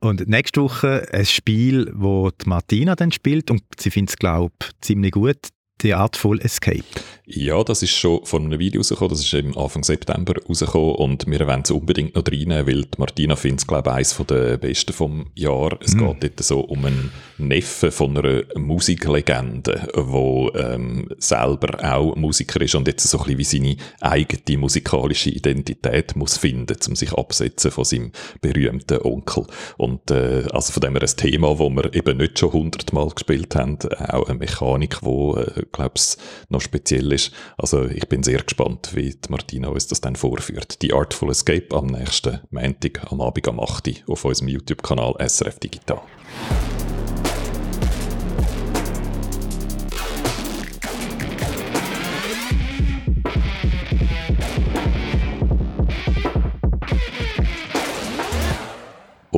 [0.00, 4.68] Und nächste Woche ein Spiel, die Martina dann spielt und sie findet es, glaube ich,
[4.82, 5.48] ziemlich gut.
[5.84, 6.82] The Artful Escape.
[7.26, 11.26] Ja, das ist schon von einem Video rausgekommen, das ist eben Anfang September rausgekommen und
[11.26, 14.92] wir wollen es unbedingt noch reinnehmen, weil Martina findet es, glaube ich, eines der besten
[14.92, 15.78] vom Jahr.
[15.80, 15.98] Es mm.
[15.98, 22.74] geht dort so um einen Neffen von einer Musiklegende, der ähm, selber auch Musiker ist
[22.74, 27.70] und jetzt so ein bisschen wie seine eigene musikalische Identität muss finden, um sich absetzen
[27.70, 29.46] von seinem berühmten Onkel.
[29.78, 33.56] Und äh, also von dem her ein Thema, wo wir eben nicht schon hundertmal gespielt
[33.56, 36.16] haben, auch eine Mechanik, die, äh, glaube ich,
[36.48, 37.32] noch speziell ist.
[37.58, 40.80] Also ich bin sehr gespannt, wie die Martina uns das dann vorführt.
[40.82, 43.88] Die Artful Escape am nächsten Montag am Abend am 8.
[43.88, 46.00] Uhr auf unserem YouTube-Kanal SRF Digital.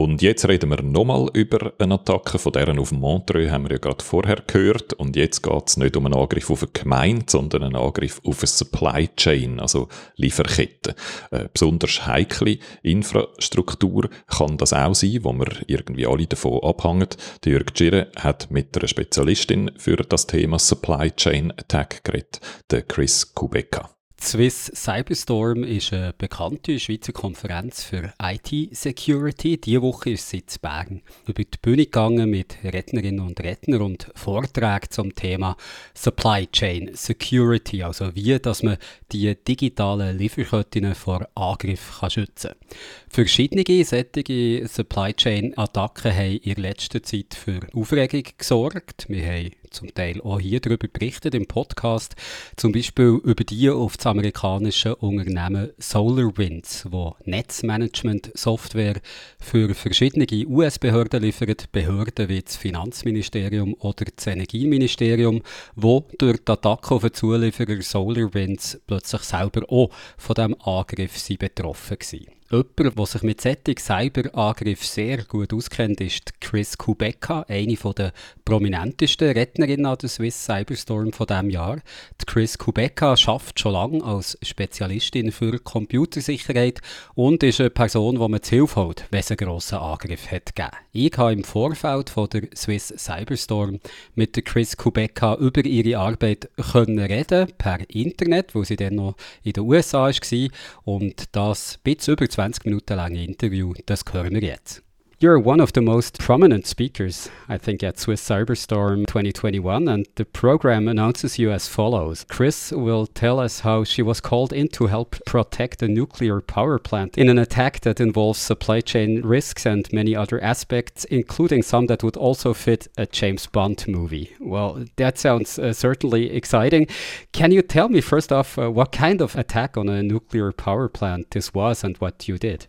[0.07, 3.79] Und jetzt reden wir nochmal über eine Attacke, von deren auf Montreux haben wir ja
[3.79, 4.93] gerade vorher gehört.
[4.93, 8.39] Und jetzt geht es nicht um einen Angriff auf eine Gemeinde, sondern einen Angriff auf
[8.39, 10.95] eine Supply Chain, also Lieferkette.
[11.33, 17.09] Eine besonders heikle Infrastruktur kann das auch sein, wo wir irgendwie alle davon abhängen.
[17.45, 22.41] Der Jörg Girre hat mit einer Spezialistin für das Thema Supply Chain Attack geredet,
[22.71, 23.96] der Chris Kubeka.
[24.19, 29.61] Swiss Cyberstorm ist eine bekannte Schweizer Konferenz für IT-Security.
[29.61, 34.11] Diese Woche ist sie in Bern über die Bühne gegangen mit Rednerinnen und Rednern und
[34.15, 35.57] Vorträgen zum Thema
[35.95, 38.79] Supply Chain Security, also wie dass man
[39.13, 43.06] die digitalen Lieferketten vor Angriff kann schützen kann.
[43.17, 49.07] Verschiedene solche Supply Chain Attacken haben in letzter Zeit für Aufregung gesorgt.
[49.09, 52.15] Wir haben zum Teil auch hier darüber berichtet im Podcast,
[52.57, 59.01] zum Beispiel über die auf das amerikanische Unternehmen SolarWinds, wo Netzmanagement-Software
[59.41, 65.41] für verschiedene US-Behörden liefert, Behörden wie das Finanzministerium oder das Energieministerium,
[65.75, 71.97] wo durch die Attacke auf den Zulieferer SolarWinds plötzlich selber auch von diesem Angriff betroffen
[71.99, 72.36] waren.
[72.49, 78.13] Jemand, der sich mit solchen Cyberangriffen sehr gut auskennt, ist Chris Kubeka, eine der
[78.45, 81.79] prominentesten Rednerinnen an der Swiss Cyberstorm von diesem Jahr.
[82.25, 86.81] Chris Kubeka arbeitet schon lange als Spezialistin für Computersicherheit
[87.17, 90.55] und ist eine Person, die man zu Hilfe holt, wenn es einen grossen Angriff hat
[90.55, 90.77] gegeben.
[90.93, 93.81] Ich habe im Vorfeld von der Swiss Cyberstorm
[94.15, 99.53] mit Chris Kubeka über ihre Arbeit können reden per Internet, wo sie dann noch in
[99.53, 100.49] den USA war
[100.85, 104.86] und das bis über 20 Minuten lange Interview, das hören wir jetzt.
[105.19, 110.27] You're one of the most prominent speakers, I think, at Swiss Cyberstorm 2021, and the
[110.27, 112.27] program announces you as follows.
[112.29, 116.79] Chris will tell us how she was called in to help protect a nuclear power
[116.79, 121.87] plant in an attack that involves supply chain risks and many other aspects, including some
[121.87, 124.37] that would also fit a James Bond movie.
[124.39, 126.89] Well, that sounds uh, certainly exciting.
[127.33, 130.91] Can you tell me, first off, uh, what kind of attack on a nuclear power
[130.91, 132.67] plant this was and what you did?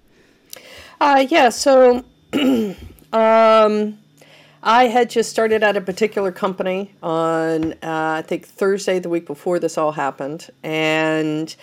[1.02, 3.98] Uh, yeah, so um,
[4.64, 9.26] I had just started at a particular company on, uh, I think, Thursday, the week
[9.26, 10.50] before this all happened.
[10.64, 11.56] And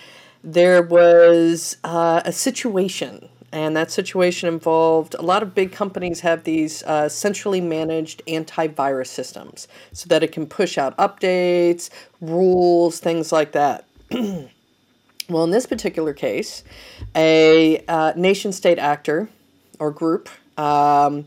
[0.43, 3.29] there was uh, a situation.
[3.51, 9.07] And that situation involved a lot of big companies have these uh, centrally managed antivirus
[9.07, 11.89] systems so that it can push out updates,
[12.21, 13.85] rules, things like that.
[14.11, 16.63] well, in this particular case,
[17.15, 19.29] a uh, nation state actor
[19.79, 21.25] or group um,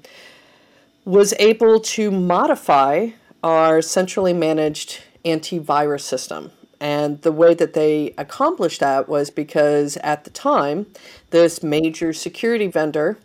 [1.04, 3.08] was able to modify
[3.42, 6.50] our centrally managed antivirus system.
[6.80, 10.86] And the way that they accomplished that was because at the time,
[11.30, 13.18] this major security vendor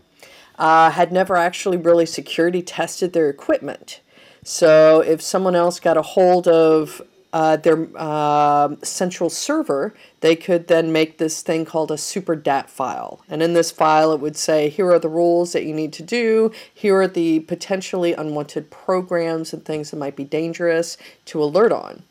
[0.57, 4.01] uh, had never actually really security tested their equipment.
[4.43, 7.01] So if someone else got a hold of
[7.33, 12.69] uh, their uh, central server, they could then make this thing called a super DAT
[12.69, 13.21] file.
[13.27, 16.03] And in this file, it would say, here are the rules that you need to
[16.03, 21.71] do, here are the potentially unwanted programs and things that might be dangerous to alert
[21.71, 22.03] on.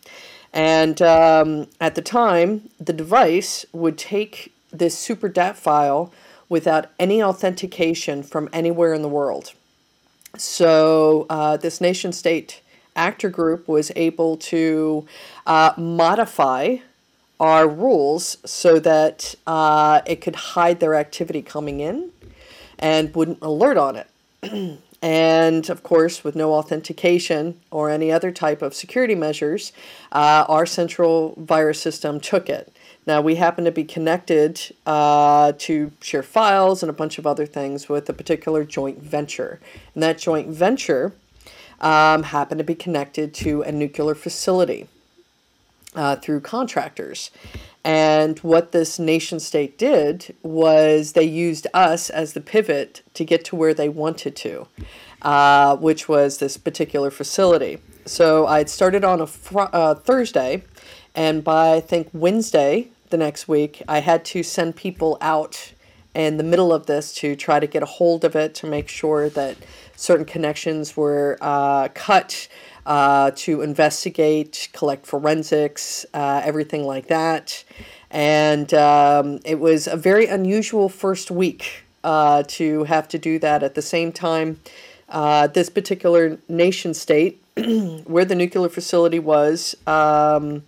[0.53, 6.13] And um, at the time, the device would take this super DAT file
[6.49, 9.53] without any authentication from anywhere in the world.
[10.37, 12.61] So uh, this nation state
[12.97, 15.07] actor group was able to
[15.47, 16.77] uh, modify
[17.41, 22.11] our rules so that uh, it could hide their activity coming in
[22.79, 24.81] and wouldn't alert on it.
[25.03, 29.73] and of course, with no authentication or any other type of security measures,
[30.13, 32.73] uh, our central virus system took it.
[33.05, 37.47] Now, we happen to be connected uh, to share files and a bunch of other
[37.47, 39.59] things with a particular joint venture.
[39.95, 41.13] And that joint venture
[41.83, 44.89] um, happen to be connected to a nuclear facility
[45.95, 47.31] uh, through contractors.
[47.85, 53.45] And what this nation state did was they used us as the pivot to get
[53.47, 54.69] to where they wanted to,
[55.23, 57.79] uh, which was this particular facility.
[58.07, 60.63] So I'd started on a fr- uh, Thursday,
[61.15, 65.73] and by I think Wednesday the next week, I had to send people out
[66.15, 68.89] in the middle of this to try to get a hold of it to make
[68.89, 69.57] sure that
[70.03, 72.49] certain connections were uh, cut
[72.85, 77.63] uh, to investigate, collect forensics, uh, everything like that.
[78.11, 83.63] And um, it was a very unusual first week uh, to have to do that.
[83.63, 84.59] At the same time,
[85.09, 87.41] uh, this particular nation state,
[88.05, 90.65] where the nuclear facility was, um,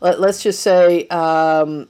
[0.00, 1.88] let, us just say um,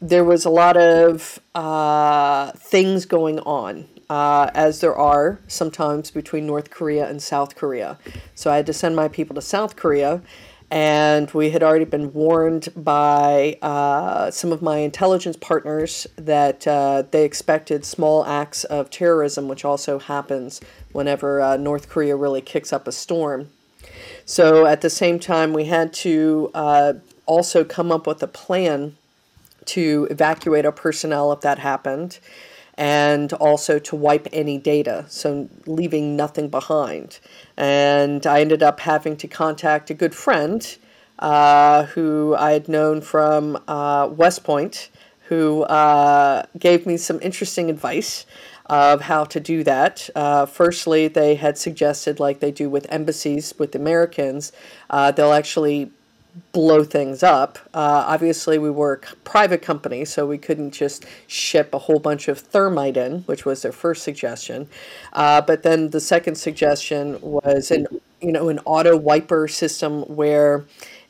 [0.00, 6.46] there was a lot of uh, things going on uh, as there are sometimes between
[6.46, 7.98] North Korea and South Korea.
[8.34, 10.22] So I had to send my people to South Korea,
[10.70, 17.02] and we had already been warned by uh, some of my intelligence partners that uh,
[17.10, 20.60] they expected small acts of terrorism, which also happens
[20.92, 23.50] whenever uh, North Korea really kicks up a storm.
[24.24, 26.94] So at the same time, we had to uh,
[27.26, 28.96] also come up with a plan
[29.64, 32.18] to evacuate our personnel if that happened
[32.82, 37.20] and also to wipe any data, so leaving nothing behind.
[37.56, 40.60] And I ended up having to contact a good friend
[41.20, 44.90] uh, who I had known from uh, West Point,
[45.28, 48.26] who uh, gave me some interesting advice
[48.66, 50.10] of how to do that.
[50.16, 54.50] Uh, firstly, they had suggested, like they do with embassies with Americans,
[54.90, 55.92] uh, they'll actually
[56.52, 57.58] blow things up.
[57.74, 62.28] Uh, obviously, we were a private company, so we couldn't just ship a whole bunch
[62.28, 64.68] of thermite in, which was their first suggestion.
[65.12, 67.86] Uh, but then the second suggestion was an
[68.20, 70.64] you know an auto wiper system where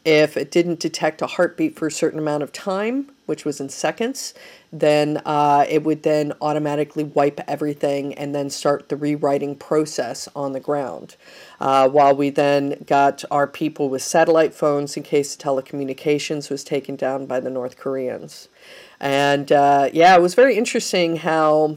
[0.05, 3.69] if it didn't detect a heartbeat for a certain amount of time, which was in
[3.69, 4.35] seconds,
[4.73, 10.53] then uh, it would then automatically wipe everything and then start the rewriting process on
[10.53, 11.17] the ground.
[11.61, 16.97] Uh, while we then got our people with satellite phones in case telecommunications was taken
[16.97, 18.49] down by the North Koreans.
[18.99, 21.77] And uh, yeah, it was very interesting how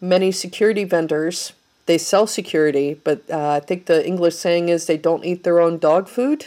[0.00, 1.52] many security vendors
[1.86, 5.60] they sell security, but uh, I think the English saying is they don't eat their
[5.60, 6.46] own dog food.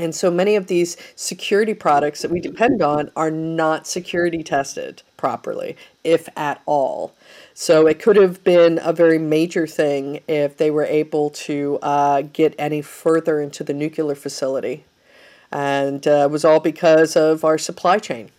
[0.00, 5.02] And so many of these security products that we depend on are not security tested
[5.18, 7.12] properly, if at all.
[7.52, 12.22] So it could have been a very major thing if they were able to uh,
[12.22, 14.84] get any further into the nuclear facility.
[15.52, 18.30] And uh, it was all because of our supply chain.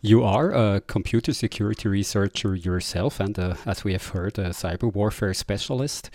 [0.00, 4.90] You are a computer security researcher yourself, and uh, as we have heard, a cyber
[4.90, 6.08] warfare specialist.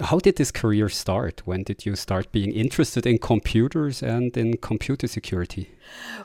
[0.00, 1.42] How did this career start?
[1.44, 5.70] When did you start being interested in computers and in computer security?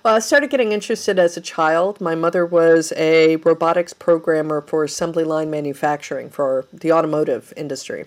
[0.02, 2.02] Well, I started getting interested as a child.
[2.02, 8.06] My mother was a robotics programmer for assembly line manufacturing for the automotive industry.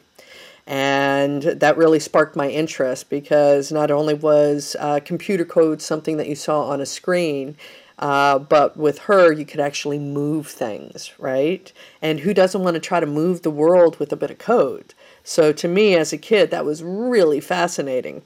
[0.66, 6.28] And that really sparked my interest because not only was uh, computer code something that
[6.28, 7.56] you saw on a screen,
[8.00, 11.72] uh, but with her, you could actually move things, right?
[12.00, 14.92] And who doesn't want to try to move the world with a bit of code?
[15.24, 18.22] So to me, as a kid, that was really fascinating.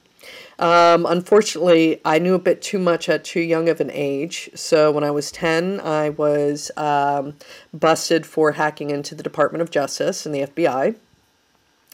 [0.58, 4.50] Um, unfortunately, I knew a bit too much at too young of an age.
[4.54, 7.34] So when I was 10, I was um,
[7.74, 10.96] busted for hacking into the Department of Justice and the FBI.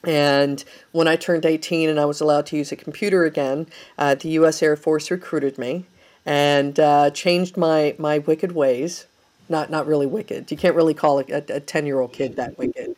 [0.04, 3.66] And when I turned 18 and I was allowed to use a computer again,
[3.98, 4.62] uh, the U.S.
[4.62, 5.86] Air Force recruited me
[6.24, 9.06] and uh, changed my, my wicked ways
[9.52, 10.50] not not really wicked.
[10.50, 12.96] You can't really call a, ten year old kid that wicked,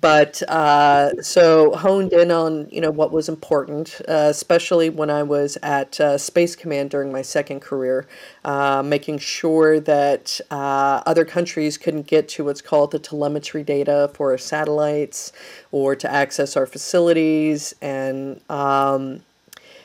[0.00, 5.22] but uh, so honed in on you know what was important, uh, especially when I
[5.22, 8.08] was at uh, Space Command during my second career,
[8.44, 14.10] uh, making sure that uh, other countries couldn't get to what's called the telemetry data
[14.14, 15.32] for our satellites
[15.70, 18.40] or to access our facilities and.
[18.50, 19.22] Um,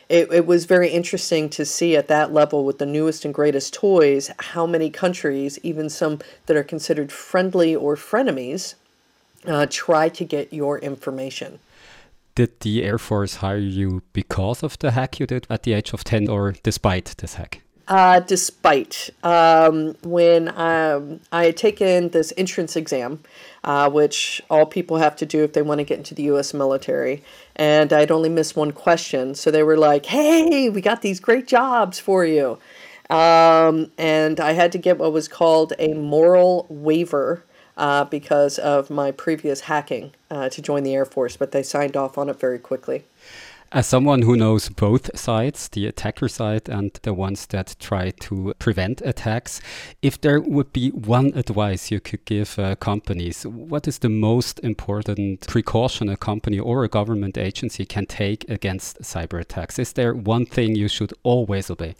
[0.09, 3.73] it, it was very interesting to see at that level with the newest and greatest
[3.73, 8.75] toys how many countries, even some that are considered friendly or frenemies,
[9.45, 11.59] uh, try to get your information.
[12.35, 15.91] Did the Air Force hire you because of the hack you did at the age
[15.93, 17.61] of 10 or despite this hack?
[17.87, 23.23] Uh, despite um, when um, I had taken this entrance exam,
[23.63, 26.53] uh, which all people have to do if they want to get into the U.S.
[26.53, 27.23] military,
[27.55, 31.47] and I'd only missed one question, so they were like, "Hey, we got these great
[31.47, 32.59] jobs for you,"
[33.09, 37.43] um, and I had to get what was called a moral waiver.
[37.77, 41.95] Uh, because of my previous hacking uh, to join the Air Force, but they signed
[41.95, 43.03] off on it very quickly.
[43.73, 48.53] As someone who knows both sides, the attacker side and the ones that try to
[48.59, 49.59] prevent attacks,
[50.01, 54.61] if there would be one advice you could give uh, companies, what is the most
[54.61, 59.77] important precaution a company or a government agency can take against cyber attacks?
[59.77, 61.95] Is there one thing you should always obey?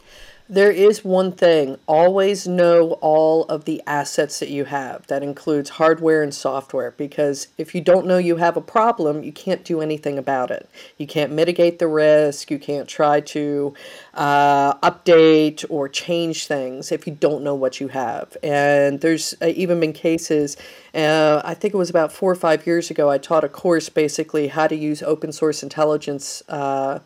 [0.50, 5.06] There is one thing always know all of the assets that you have.
[5.08, 9.30] That includes hardware and software because if you don't know you have a problem, you
[9.30, 10.66] can't do anything about it.
[10.96, 13.74] You can't mitigate the risk, you can't try to
[14.14, 18.34] uh, update or change things if you don't know what you have.
[18.42, 20.56] And there's uh, even been cases,
[20.94, 23.90] uh, I think it was about four or five years ago, I taught a course
[23.90, 27.00] basically how to use open source intelligence uh,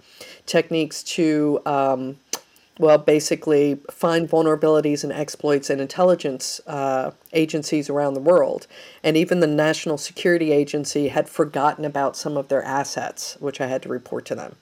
[0.47, 1.61] techniques to.
[1.67, 2.19] Um,
[2.79, 8.67] well, basically find vulnerabilities and exploits in intelligence uh, agencies around the world.
[9.03, 13.67] And even the National Security Agency had forgotten about some of their assets, which I
[13.67, 14.57] had to report to them.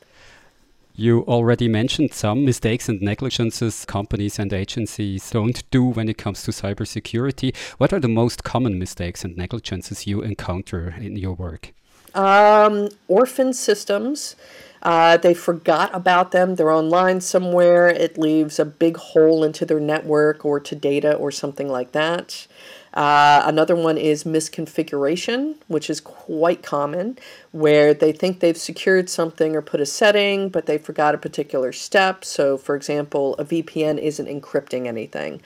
[0.96, 6.42] You already mentioned some mistakes and negligences companies and agencies don't do when it comes
[6.42, 7.56] to cybersecurity.
[7.78, 11.72] What are the most common mistakes and negligences you encounter in your work?
[12.14, 14.36] Um, orphan systems.
[14.82, 16.54] Uh, they forgot about them.
[16.54, 17.88] They're online somewhere.
[17.88, 22.46] It leaves a big hole into their network or to data or something like that.
[22.92, 27.16] Uh, another one is misconfiguration, which is quite common,
[27.52, 31.72] where they think they've secured something or put a setting, but they forgot a particular
[31.72, 32.24] step.
[32.24, 35.40] So, for example, a VPN isn't encrypting anything.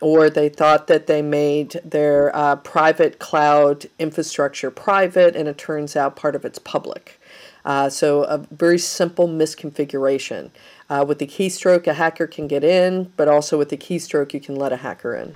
[0.00, 5.96] Or they thought that they made their uh, private cloud infrastructure private, and it turns
[5.96, 7.17] out part of it's public.
[7.68, 10.50] Uh, so a very simple misconfiguration.
[10.88, 14.40] Uh, with the keystroke, a hacker can get in, but also with the keystroke, you
[14.40, 15.34] can let a hacker in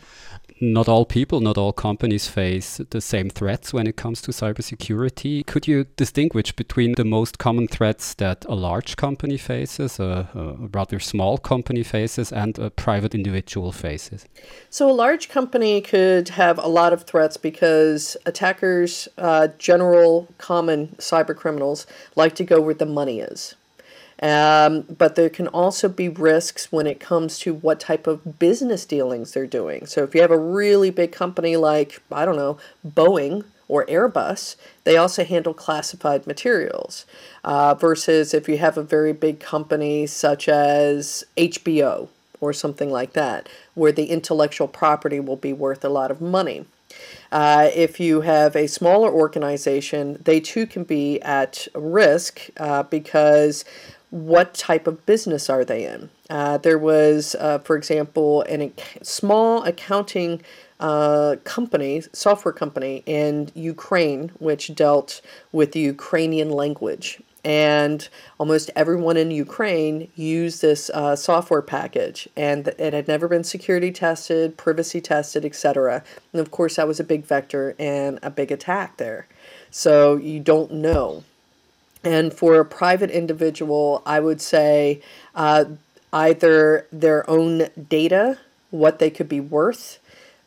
[0.63, 5.45] not all people, not all companies face the same threats when it comes to cybersecurity.
[5.45, 10.69] Could you distinguish between the most common threats that a large company faces, a, a
[10.69, 14.25] rather small company faces, and a private individual faces?
[14.71, 20.95] So, a large company could have a lot of threats because attackers, uh, general common
[20.99, 23.57] cyber criminals, like to go where the money is.
[24.23, 28.87] Um, but there can also be risks when it comes to what type of business
[28.87, 29.85] dealings they're doing.
[29.87, 32.57] So if you have a really big company like, I don't know,
[32.87, 34.55] Boeing or Airbus,
[34.85, 37.05] they also handle classified materials.
[37.43, 42.09] Uh, versus if you have a very big company such as HBO
[42.41, 46.65] or something like that, where the intellectual property will be worth a lot of money.
[47.31, 53.65] Uh, if you have a smaller organization, they too can be at risk uh, because
[54.13, 56.11] what type of business are they in?
[56.29, 60.43] Uh, there was, uh, for example, a ac- small accounting
[60.81, 68.09] uh, company, software company in Ukraine, which dealt with the Ukrainian language and
[68.39, 73.91] almost everyone in Ukraine used this uh, software package, and it had never been security
[73.91, 76.05] tested, privacy tested, etc.
[76.33, 79.27] And of course, that was a big vector and a big attack there.
[79.71, 81.25] So you don't know.
[82.05, 85.01] And for a private individual, I would say
[85.35, 85.65] uh,
[86.13, 88.39] either their own data,
[88.71, 89.99] what they could be worth,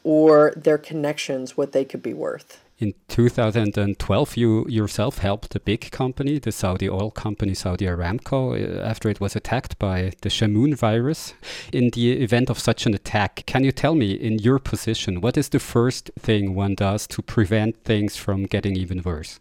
[0.04, 2.62] or their connections, what they could be worth.
[2.78, 8.82] In 2012, you yourself helped a big company, the Saudi oil company Saudi Aramco, uh,
[8.82, 11.34] after it was attacked by the Shamoon virus.
[11.72, 15.38] In the event of such an attack, can you tell me, in your position, what
[15.38, 19.40] is the first thing one does to prevent things from getting even worse?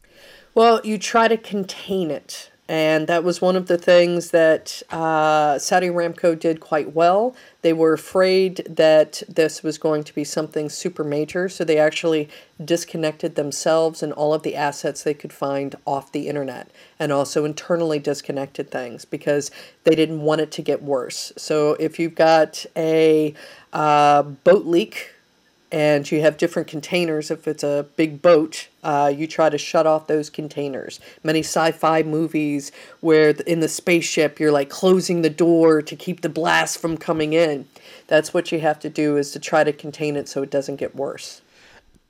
[0.54, 2.50] Well, you try to contain it.
[2.66, 7.36] And that was one of the things that uh, Saudi Aramco did quite well.
[7.60, 12.30] They were afraid that this was going to be something super major, so they actually
[12.64, 17.44] disconnected themselves and all of the assets they could find off the internet, and also
[17.44, 19.50] internally disconnected things because
[19.84, 21.34] they didn't want it to get worse.
[21.36, 23.34] So if you've got a
[23.74, 25.13] uh, boat leak
[25.74, 27.32] and you have different containers.
[27.32, 31.00] If it's a big boat, uh, you try to shut off those containers.
[31.24, 32.70] Many sci fi movies
[33.00, 37.32] where in the spaceship you're like closing the door to keep the blast from coming
[37.32, 37.66] in.
[38.06, 40.76] That's what you have to do is to try to contain it so it doesn't
[40.76, 41.42] get worse.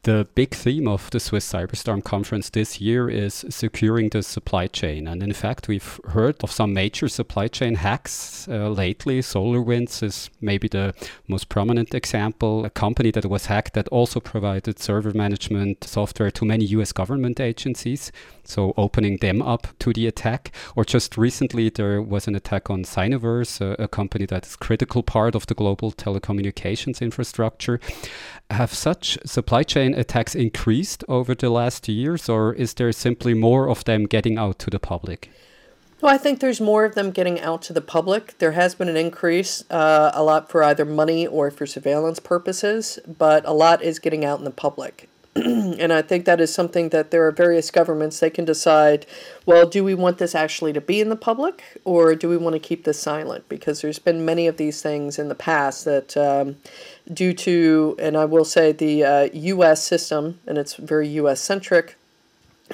[0.05, 5.09] The big theme of the Swiss Cyberstorm conference this year is securing the supply chain.
[5.09, 9.20] And in fact, we've heard of some major supply chain hacks uh, lately.
[9.20, 10.92] SolarWinds is maybe the
[11.26, 12.66] most prominent example.
[12.66, 17.40] A company that was hacked that also provided server management software to many US government
[17.40, 18.12] agencies.
[18.44, 20.55] So opening them up to the attack.
[20.76, 25.02] Or just recently, there was an attack on Synoverse, a, a company that is critical
[25.02, 27.80] part of the global telecommunications infrastructure.
[28.51, 33.68] Have such supply chain attacks increased over the last years, or is there simply more
[33.68, 35.30] of them getting out to the public?
[36.01, 38.36] Well, I think there's more of them getting out to the public.
[38.38, 42.99] There has been an increase, uh, a lot for either money or for surveillance purposes,
[43.07, 45.09] but a lot is getting out in the public.
[45.45, 49.05] and I think that is something that there are various governments they can decide.
[49.45, 52.55] Well, do we want this actually to be in the public, or do we want
[52.55, 53.49] to keep this silent?
[53.49, 56.57] Because there's been many of these things in the past that, um,
[57.12, 59.82] due to, and I will say the uh, U.S.
[59.82, 61.41] system, and it's very U.S.
[61.41, 61.97] centric,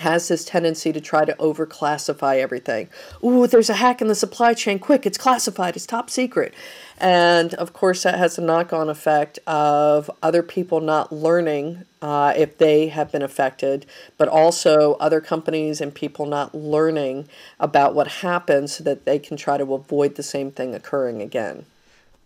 [0.00, 2.88] has this tendency to try to overclassify everything.
[3.24, 4.78] Ooh, there's a hack in the supply chain.
[4.78, 6.54] Quick, it's classified, it's top secret.
[6.98, 12.34] And of course, that has a knock on effect of other people not learning uh,
[12.36, 13.86] if they have been affected,
[14.18, 17.28] but also other companies and people not learning
[17.58, 21.64] about what happens so that they can try to avoid the same thing occurring again.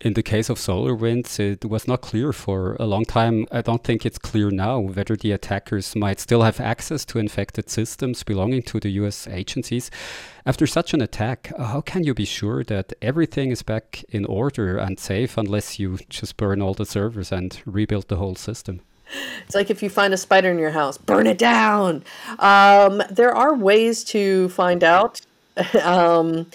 [0.05, 3.46] In the case of solar winds, it was not clear for a long time.
[3.50, 7.70] I don't think it's clear now whether the attackers might still have access to infected
[7.70, 9.90] systems belonging to the US agencies.
[10.44, 14.76] After such an attack, how can you be sure that everything is back in order
[14.76, 18.82] and safe unless you just burn all the servers and rebuild the whole system?
[19.46, 22.05] It's like if you find a spider in your house, burn it down.
[22.38, 25.22] Um, there are ways to find out.
[25.82, 26.50] um,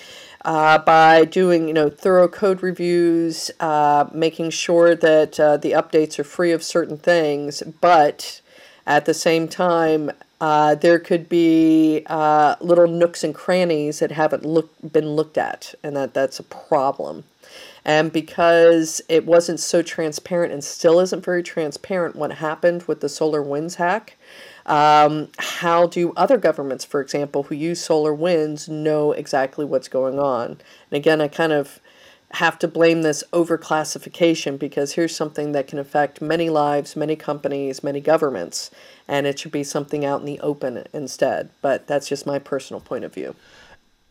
[0.46, 6.18] uh, by doing you know thorough code reviews, uh, making sure that uh, the updates
[6.20, 8.42] are free of certain things, but
[8.88, 10.12] at the same time,
[10.42, 15.76] uh, there could be uh, little nooks and crannies that haven't look, been looked at,
[15.84, 17.26] and that that's a problem.
[17.86, 23.10] And because it wasn't so transparent and still isn't very transparent what happened with the
[23.10, 24.16] solar winds hack,
[24.70, 30.20] um, how do other governments, for example, who use solar winds, know exactly what's going
[30.20, 30.51] on?
[30.51, 30.59] And
[30.91, 31.80] again, I kind of
[32.34, 37.84] have to blame this overclassification because here's something that can affect many lives, many companies,
[37.84, 38.70] many governments,
[39.07, 41.49] and it should be something out in the open instead.
[41.61, 43.36] But that's just my personal point of view.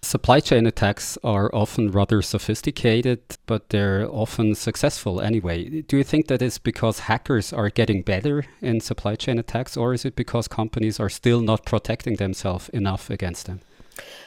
[0.01, 5.83] Supply chain attacks are often rather sophisticated, but they're often successful anyway.
[5.83, 9.93] Do you think that is because hackers are getting better in supply chain attacks, or
[9.93, 13.61] is it because companies are still not protecting themselves enough against them?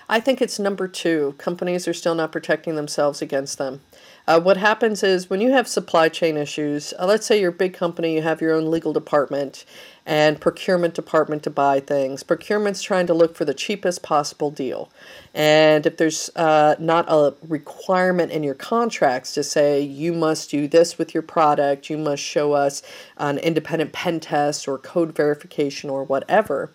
[0.10, 1.36] I think it's number two.
[1.38, 3.82] Companies are still not protecting themselves against them.
[4.28, 7.54] Uh, what happens is when you have supply chain issues, uh, let's say you're a
[7.54, 9.66] big company, you have your own legal department,
[10.06, 12.24] and procurement department to buy things.
[12.24, 14.90] Procurement's trying to look for the cheapest possible deal.
[15.34, 20.68] And if there's uh, not a requirement in your contracts to say you must do
[20.68, 22.82] this with your product, you must show us
[23.18, 26.72] an independent pen test or code verification or whatever,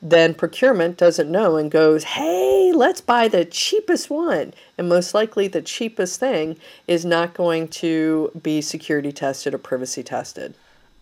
[0.00, 4.54] then procurement doesn't know and goes, hey, let's buy the cheapest one.
[4.80, 6.56] And most likely the cheapest thing
[6.86, 10.54] is not going to be security tested or privacy tested.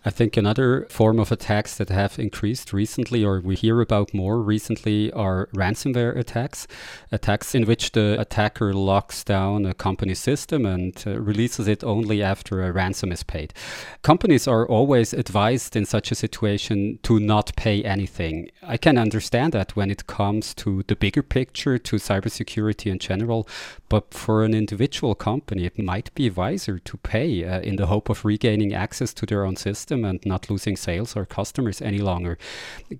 [0.05, 4.41] I think another form of attacks that have increased recently, or we hear about more
[4.41, 6.67] recently, are ransomware attacks.
[7.11, 12.23] Attacks in which the attacker locks down a company system and uh, releases it only
[12.23, 13.53] after a ransom is paid.
[14.01, 18.49] Companies are always advised in such a situation to not pay anything.
[18.63, 23.45] I can understand that when it comes to the bigger picture, to cybersecurity in general,
[23.89, 28.07] but for an individual company, it might be wiser to pay uh, in the hope
[28.07, 31.99] of regaining access to their own system system and not losing sales or customers any
[31.99, 32.37] longer.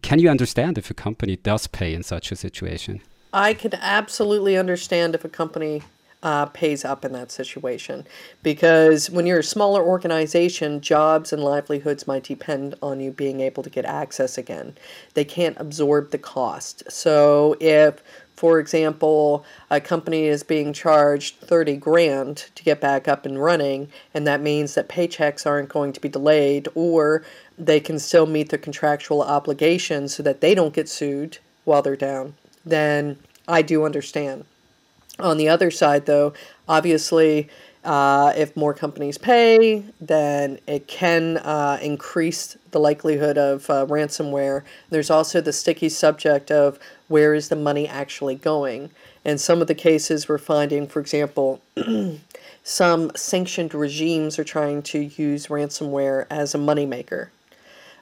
[0.01, 3.01] Can you understand if a company does pay in such a situation?
[3.31, 5.83] I can absolutely understand if a company
[6.21, 8.05] uh, pays up in that situation
[8.43, 13.63] because when you're a smaller organization, jobs and livelihoods might depend on you being able
[13.63, 14.75] to get access again.
[15.13, 16.83] They can't absorb the cost.
[16.91, 18.03] So if
[18.39, 23.89] for example, a company is being charged 30 grand to get back up and running,
[24.13, 27.21] and that means that paychecks aren't going to be delayed, or
[27.57, 31.97] they can still meet their contractual obligations so that they don't get sued while they're
[31.97, 32.33] down,
[32.65, 34.45] then I do understand.
[35.19, 36.31] On the other side, though,
[36.65, 37.49] obviously,
[37.83, 44.63] uh, if more companies pay, then it can uh, increase the likelihood of uh, ransomware.
[44.89, 46.79] There's also the sticky subject of
[47.09, 48.91] where is the money actually going?
[49.25, 51.61] And some of the cases we're finding, for example,
[52.63, 57.29] some sanctioned regimes are trying to use ransomware as a moneymaker.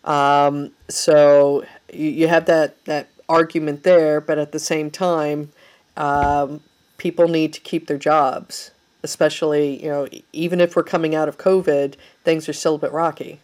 [0.03, 5.51] Um, so you, you have that, that argument there, but at the same time,
[5.95, 6.61] um,
[6.97, 8.71] people need to keep their jobs,
[9.03, 12.91] especially, you know, even if we're coming out of COVID, things are still a bit
[12.91, 13.39] rocky.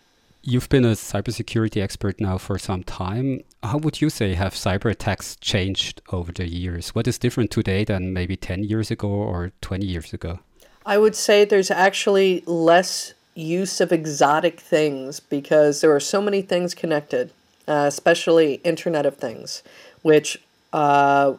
[0.46, 3.46] You've been a cybersecurity expert now for some time.
[3.64, 6.89] How would you say have cyber attacks changed over the years?
[6.89, 10.39] What is different today than maybe 10 years ago or 20 years ago?
[10.86, 16.41] I would say there's actually less use of exotic things because there are so many
[16.41, 17.32] things connected,
[17.66, 19.64] uh, especially Internet of Things,
[20.02, 20.38] which
[20.74, 21.36] uh,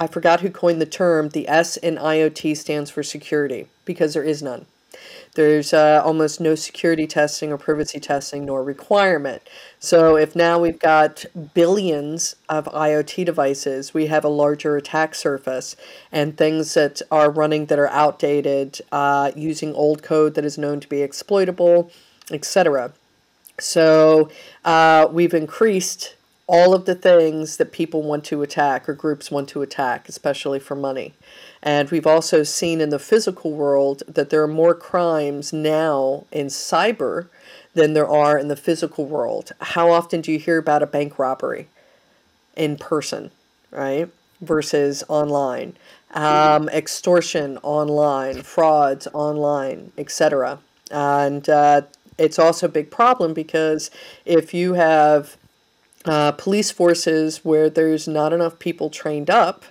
[0.00, 1.28] I forgot who coined the term.
[1.28, 4.66] The S in IoT stands for security because there is none.
[5.34, 9.42] There's uh, almost no security testing or privacy testing nor requirement.
[9.78, 11.24] So if now we've got
[11.54, 15.76] billions of IoT devices, we have a larger attack surface
[16.10, 20.80] and things that are running that are outdated, uh, using old code that is known
[20.80, 21.90] to be exploitable,
[22.32, 22.92] etc.
[23.60, 24.30] So
[24.64, 26.14] uh, we've increased
[26.48, 30.58] all of the things that people want to attack or groups want to attack, especially
[30.58, 31.12] for money.
[31.62, 36.46] And we've also seen in the physical world that there are more crimes now in
[36.46, 37.28] cyber
[37.74, 39.52] than there are in the physical world.
[39.60, 41.68] How often do you hear about a bank robbery
[42.56, 43.30] in person,
[43.70, 44.08] right?
[44.40, 45.76] Versus online,
[46.14, 50.60] um, extortion online, frauds online, etc.
[50.90, 51.82] And uh,
[52.16, 53.90] it's also a big problem because
[54.24, 55.36] if you have
[56.08, 59.64] uh, police forces where there's not enough people trained up,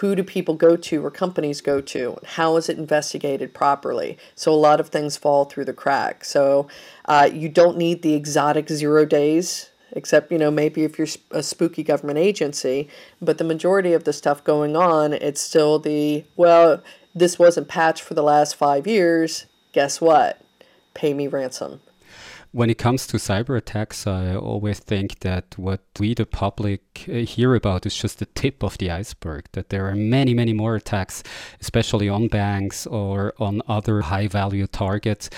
[0.00, 2.18] who do people go to or companies go to?
[2.24, 4.18] How is it investigated properly?
[4.34, 6.30] So a lot of things fall through the cracks.
[6.30, 6.68] So
[7.04, 11.42] uh, you don't need the exotic zero days, except, you know, maybe if you're a
[11.42, 12.88] spooky government agency.
[13.20, 16.82] But the majority of the stuff going on, it's still the, well,
[17.14, 19.46] this wasn't patched for the last five years.
[19.72, 20.40] Guess what?
[20.92, 21.80] Pay me ransom.
[22.52, 27.12] When it comes to cyber attacks, I always think that what we, the public, uh,
[27.12, 29.44] hear about is just the tip of the iceberg.
[29.52, 31.22] That there are many, many more attacks,
[31.60, 35.28] especially on banks or on other high value targets.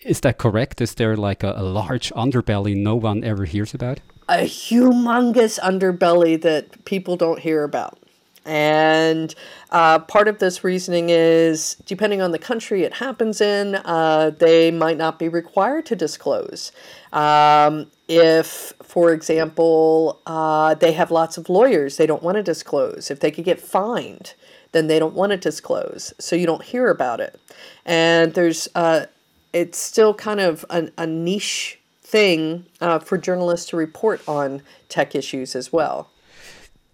[0.00, 0.80] Is that correct?
[0.80, 4.00] Is there like a, a large underbelly no one ever hears about?
[4.28, 7.98] A humongous underbelly that people don't hear about.
[8.48, 9.34] And
[9.68, 14.70] uh, part of this reasoning is depending on the country it happens in, uh, they
[14.70, 16.72] might not be required to disclose.
[17.12, 23.10] Um, if, for example, uh, they have lots of lawyers, they don't want to disclose.
[23.10, 24.32] If they could get fined,
[24.72, 26.14] then they don't want to disclose.
[26.18, 27.38] So you don't hear about it.
[27.84, 29.06] And there's, uh,
[29.52, 35.14] it's still kind of a, a niche thing uh, for journalists to report on tech
[35.14, 36.08] issues as well.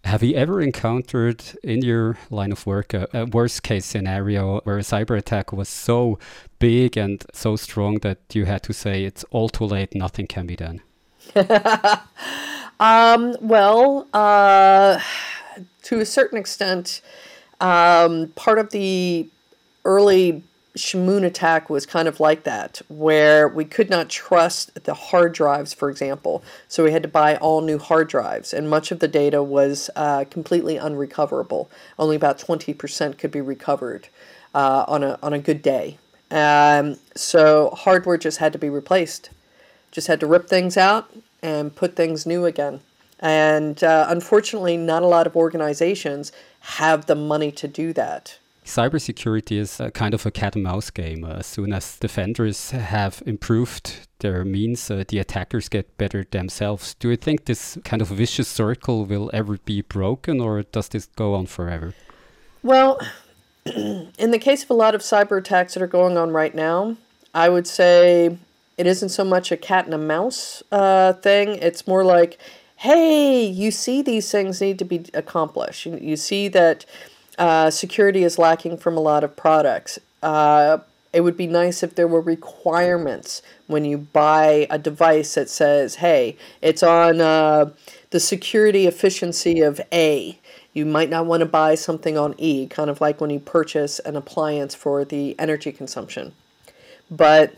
[0.05, 4.76] Have you ever encountered in your line of work a, a, worst case scenario where
[4.76, 6.18] a cyber attack was so
[6.59, 10.46] big and so strong that you had to say it's all too late, nothing can
[10.46, 10.82] be done?
[12.80, 15.00] um, well, uh,
[15.84, 17.00] to a certain extent,
[17.62, 19.26] um, part of the
[19.86, 20.42] early
[20.77, 25.72] Shamoon attack was kind of like that, where we could not trust the hard drives,
[25.72, 26.43] for example.
[26.66, 29.89] So we had to buy all new hard drives, and much of the data was
[29.95, 31.70] uh, completely unrecoverable.
[31.97, 34.09] Only about 20% could be recovered
[34.53, 35.99] uh, on, a, on a good day.
[36.31, 39.31] Um, so hardware just had to be replaced.
[39.93, 41.09] Just had to rip things out
[41.41, 42.81] and put things new again.
[43.20, 48.39] And uh, unfortunately, not a lot of organizations have the money to do that.
[48.65, 51.23] Cybersecurity is kind of a cat and mouse game.
[51.23, 56.95] Uh, as soon as defenders have improved their means, uh, the attackers get better themselves.
[56.95, 61.07] Do you think this kind of vicious circle will ever be broken, or does this
[61.15, 61.93] go on forever?
[62.62, 62.99] Well,
[63.67, 66.97] in the case of a lot of cyber attacks that are going on right now,
[67.35, 68.39] I would say
[68.79, 71.57] it isn't so much a cat and a mouse uh, thing.
[71.57, 72.39] It's more like,
[72.77, 75.85] hey, you see these things need to be accomplished.
[75.85, 76.87] You see that
[77.39, 79.99] uh, security is lacking from a lot of products.
[80.22, 80.78] Uh,
[81.12, 85.97] it would be nice if there were requirements when you buy a device that says,
[85.97, 87.70] hey, it's on uh,
[88.11, 90.39] the security efficiency of A.
[90.72, 94.01] You might not want to buy something on E, kind of like when you purchase
[94.01, 96.32] an appliance for the energy consumption.
[97.09, 97.55] But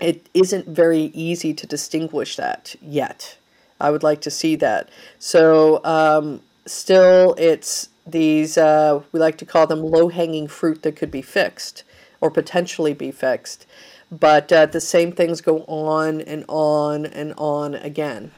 [0.00, 3.36] it isn't very easy to distinguish that yet.
[3.80, 4.88] I would like to see that.
[5.20, 10.96] So, um, still, it's these, uh, we like to call them low hanging fruit that
[10.96, 11.84] could be fixed
[12.20, 13.66] or potentially be fixed.
[14.10, 18.32] But uh, the same things go on and on and on again.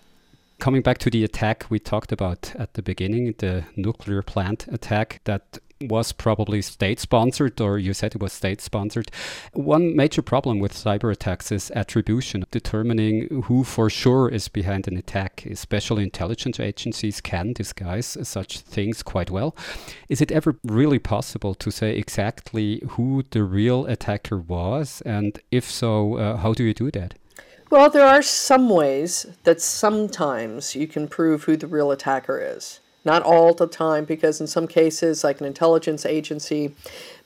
[0.59, 5.21] Coming back to the attack we talked about at the beginning, the nuclear plant attack
[5.25, 9.11] that was probably state sponsored, or you said it was state sponsored.
[9.53, 14.97] One major problem with cyber attacks is attribution, determining who for sure is behind an
[14.97, 15.47] attack.
[15.47, 19.57] Especially intelligence agencies can disguise such things quite well.
[20.09, 25.03] Is it ever really possible to say exactly who the real attacker was?
[25.07, 27.15] And if so, uh, how do you do that?
[27.71, 32.81] Well, there are some ways that sometimes you can prove who the real attacker is.
[33.05, 36.75] Not all the time, because in some cases, like an intelligence agency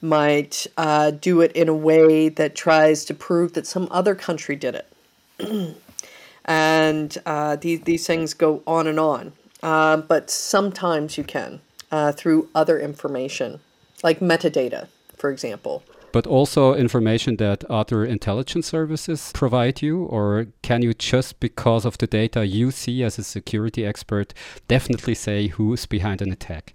[0.00, 4.54] might uh, do it in a way that tries to prove that some other country
[4.54, 5.76] did it.
[6.44, 9.32] and uh, these, these things go on and on.
[9.62, 11.60] Uh, but sometimes you can
[11.90, 13.60] uh, through other information,
[14.02, 15.82] like metadata, for example
[16.14, 20.04] but also information that other intelligence services provide you?
[20.04, 24.32] Or can you just because of the data you see as a security expert
[24.68, 26.72] definitely say who's behind an attack?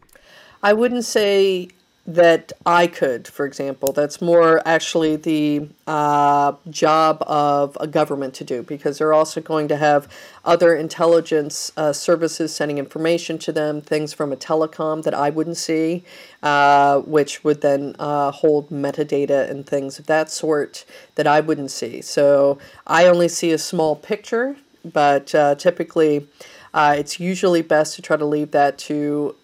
[0.61, 1.69] I wouldn't say
[2.09, 3.93] that I could, for example.
[3.93, 9.67] That's more actually the uh, job of a government to do because they're also going
[9.67, 10.11] to have
[10.43, 15.57] other intelligence uh, services sending information to them, things from a telecom that I wouldn't
[15.57, 16.03] see,
[16.41, 21.69] uh, which would then uh, hold metadata and things of that sort that I wouldn't
[21.69, 22.01] see.
[22.01, 22.57] So
[22.87, 26.27] I only see a small picture, but uh, typically
[26.73, 29.35] uh, it's usually best to try to leave that to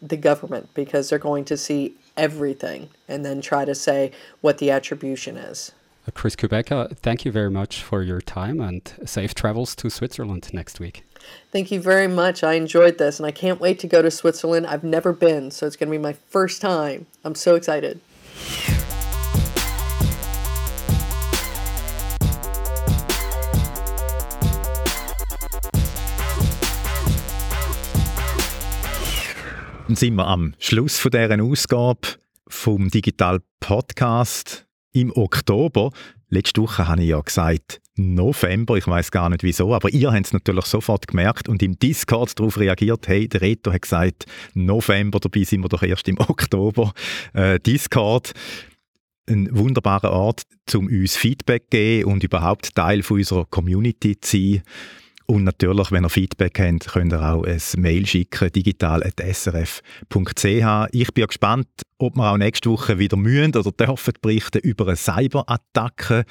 [0.00, 4.70] the government because they're going to see everything and then try to say what the
[4.70, 5.72] attribution is.
[6.06, 10.50] Uh, Chris Kubeka, thank you very much for your time and safe travels to Switzerland
[10.52, 11.04] next week.
[11.52, 12.42] Thank you very much.
[12.42, 14.66] I enjoyed this and I can't wait to go to Switzerland.
[14.66, 17.06] I've never been, so it's going to be my first time.
[17.24, 18.00] I'm so excited.
[29.88, 32.08] Dann sind wir am Schluss von dieser Ausgabe
[32.46, 35.92] vom Digital Podcast im Oktober.
[36.28, 40.26] Letzte Woche habe ich ja gesagt, November, ich weiß gar nicht wieso, aber ihr habt
[40.26, 45.20] es natürlich sofort gemerkt und im Discord darauf reagiert, hey, der Reto hat gesagt, November,
[45.20, 46.92] dabei sind wir doch erst im Oktober.
[47.32, 48.32] Äh, Discord,
[49.26, 50.42] ein wunderbarer Ort,
[50.74, 54.62] um uns Feedback zu geben und überhaupt Teil von unserer Community zu sein.
[55.30, 60.88] Und natürlich, wenn ihr Feedback habt, könnt ihr auch ein Mail schicken, digital.srf.ch.
[60.92, 61.68] Ich bin gespannt,
[61.98, 66.24] ob wir auch nächste Woche wieder mühen oder dürfen berichten über eine Cyberattacke.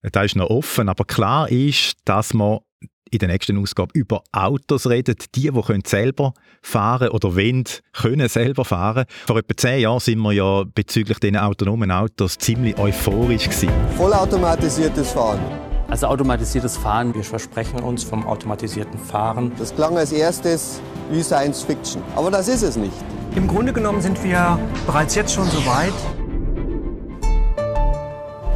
[0.00, 2.62] Das ist noch offen, aber klar ist, dass wir
[3.10, 5.16] in der nächsten Ausgabe über Autos reden.
[5.34, 6.32] Die, die können selber
[6.62, 9.04] fahren oder wollen, können selber fahren.
[9.26, 13.68] Vor etwa zehn Jahren sind wir ja bezüglich diesen autonomen Autos ziemlich euphorisch gewesen.
[13.96, 15.69] Vollautomatisiertes Fahren.
[15.90, 19.50] Also automatisiertes Fahren, wir versprechen uns vom automatisierten Fahren.
[19.58, 20.80] Das klang als erstes
[21.10, 22.94] wie Science Fiction, aber das ist es nicht.
[23.34, 25.92] Im Grunde genommen sind wir bereits jetzt schon so weit.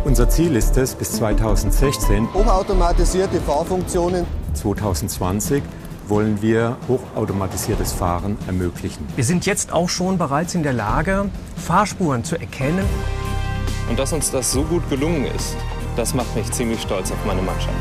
[0.04, 5.60] Unser Ziel ist es, bis 2016 hochautomatisierte Fahrfunktionen 2020
[6.06, 9.08] wollen wir hochautomatisiertes Fahren ermöglichen.
[9.16, 12.84] Wir sind jetzt auch schon bereits in der Lage, Fahrspuren zu erkennen.
[13.90, 15.56] Und dass uns das so gut gelungen ist,
[15.96, 17.74] das macht mich ziemlich stolz auf meine Mannschaft.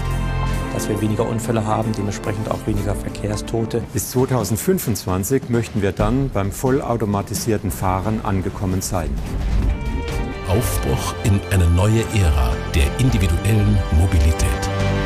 [0.74, 3.84] Dass wir weniger Unfälle haben, dementsprechend auch weniger Verkehrstote.
[3.94, 9.10] Bis 2025 möchten wir dann beim vollautomatisierten Fahren angekommen sein.
[10.48, 15.03] Aufbruch in eine neue Ära der individuellen Mobilität.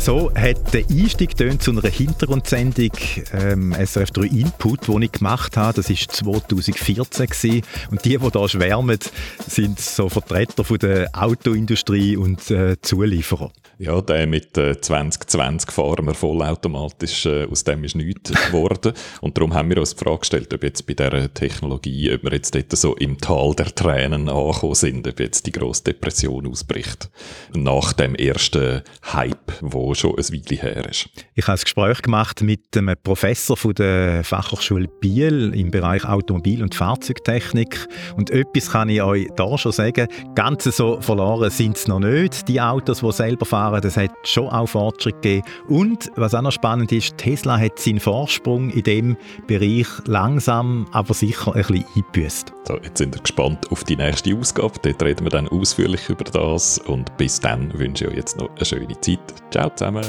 [0.00, 2.90] So hat der Einstieg zu einer Hintergrundsendung
[3.32, 5.74] ähm, SRF 3 Input, die ich gemacht habe.
[5.74, 7.62] Das war 2014 gewesen.
[7.90, 8.98] Und die, die hier schwärmen,
[9.46, 13.50] sind so Vertreter von der Autoindustrie und äh, Zulieferer.
[13.78, 18.92] Ja, der mit äh, 2020 fahren wir vollautomatisch, äh, aus dem ist nichts geworden.
[19.20, 22.32] Und darum haben wir uns die Frage gestellt, ob jetzt bei dieser Technologie, ob wir
[22.32, 27.10] jetzt dort so im Tal der Tränen angekommen sind, ob jetzt die grosse Depression ausbricht.
[27.54, 31.08] Nach dem ersten Hype, wo schon ein Weile her ist.
[31.34, 36.62] Ich habe ein Gespräch gemacht mit einem Professor von der Fachhochschule Biel im Bereich Automobil-
[36.62, 37.88] und Fahrzeugtechnik.
[38.16, 40.06] Und etwas kann ich euch da schon sagen,
[40.36, 43.80] ganz so verloren sind es noch nicht, die Autos, die selber fahren fahren.
[43.80, 45.46] Das hat schon auch Fortschritt gegeben.
[45.68, 51.14] Und was auch noch spannend ist, Tesla hat seinen Vorsprung in dem Bereich langsam, aber
[51.14, 52.52] sicher ein bisschen eingebüßt.
[52.66, 54.74] So, jetzt sind wir gespannt auf die nächste Ausgabe.
[54.82, 56.78] Dort reden wir dann ausführlich über das.
[56.78, 59.20] Und bis dann wünsche ich euch jetzt noch eine schöne Zeit.
[59.50, 60.04] Ciao zusammen.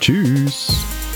[0.00, 1.07] Tschüss.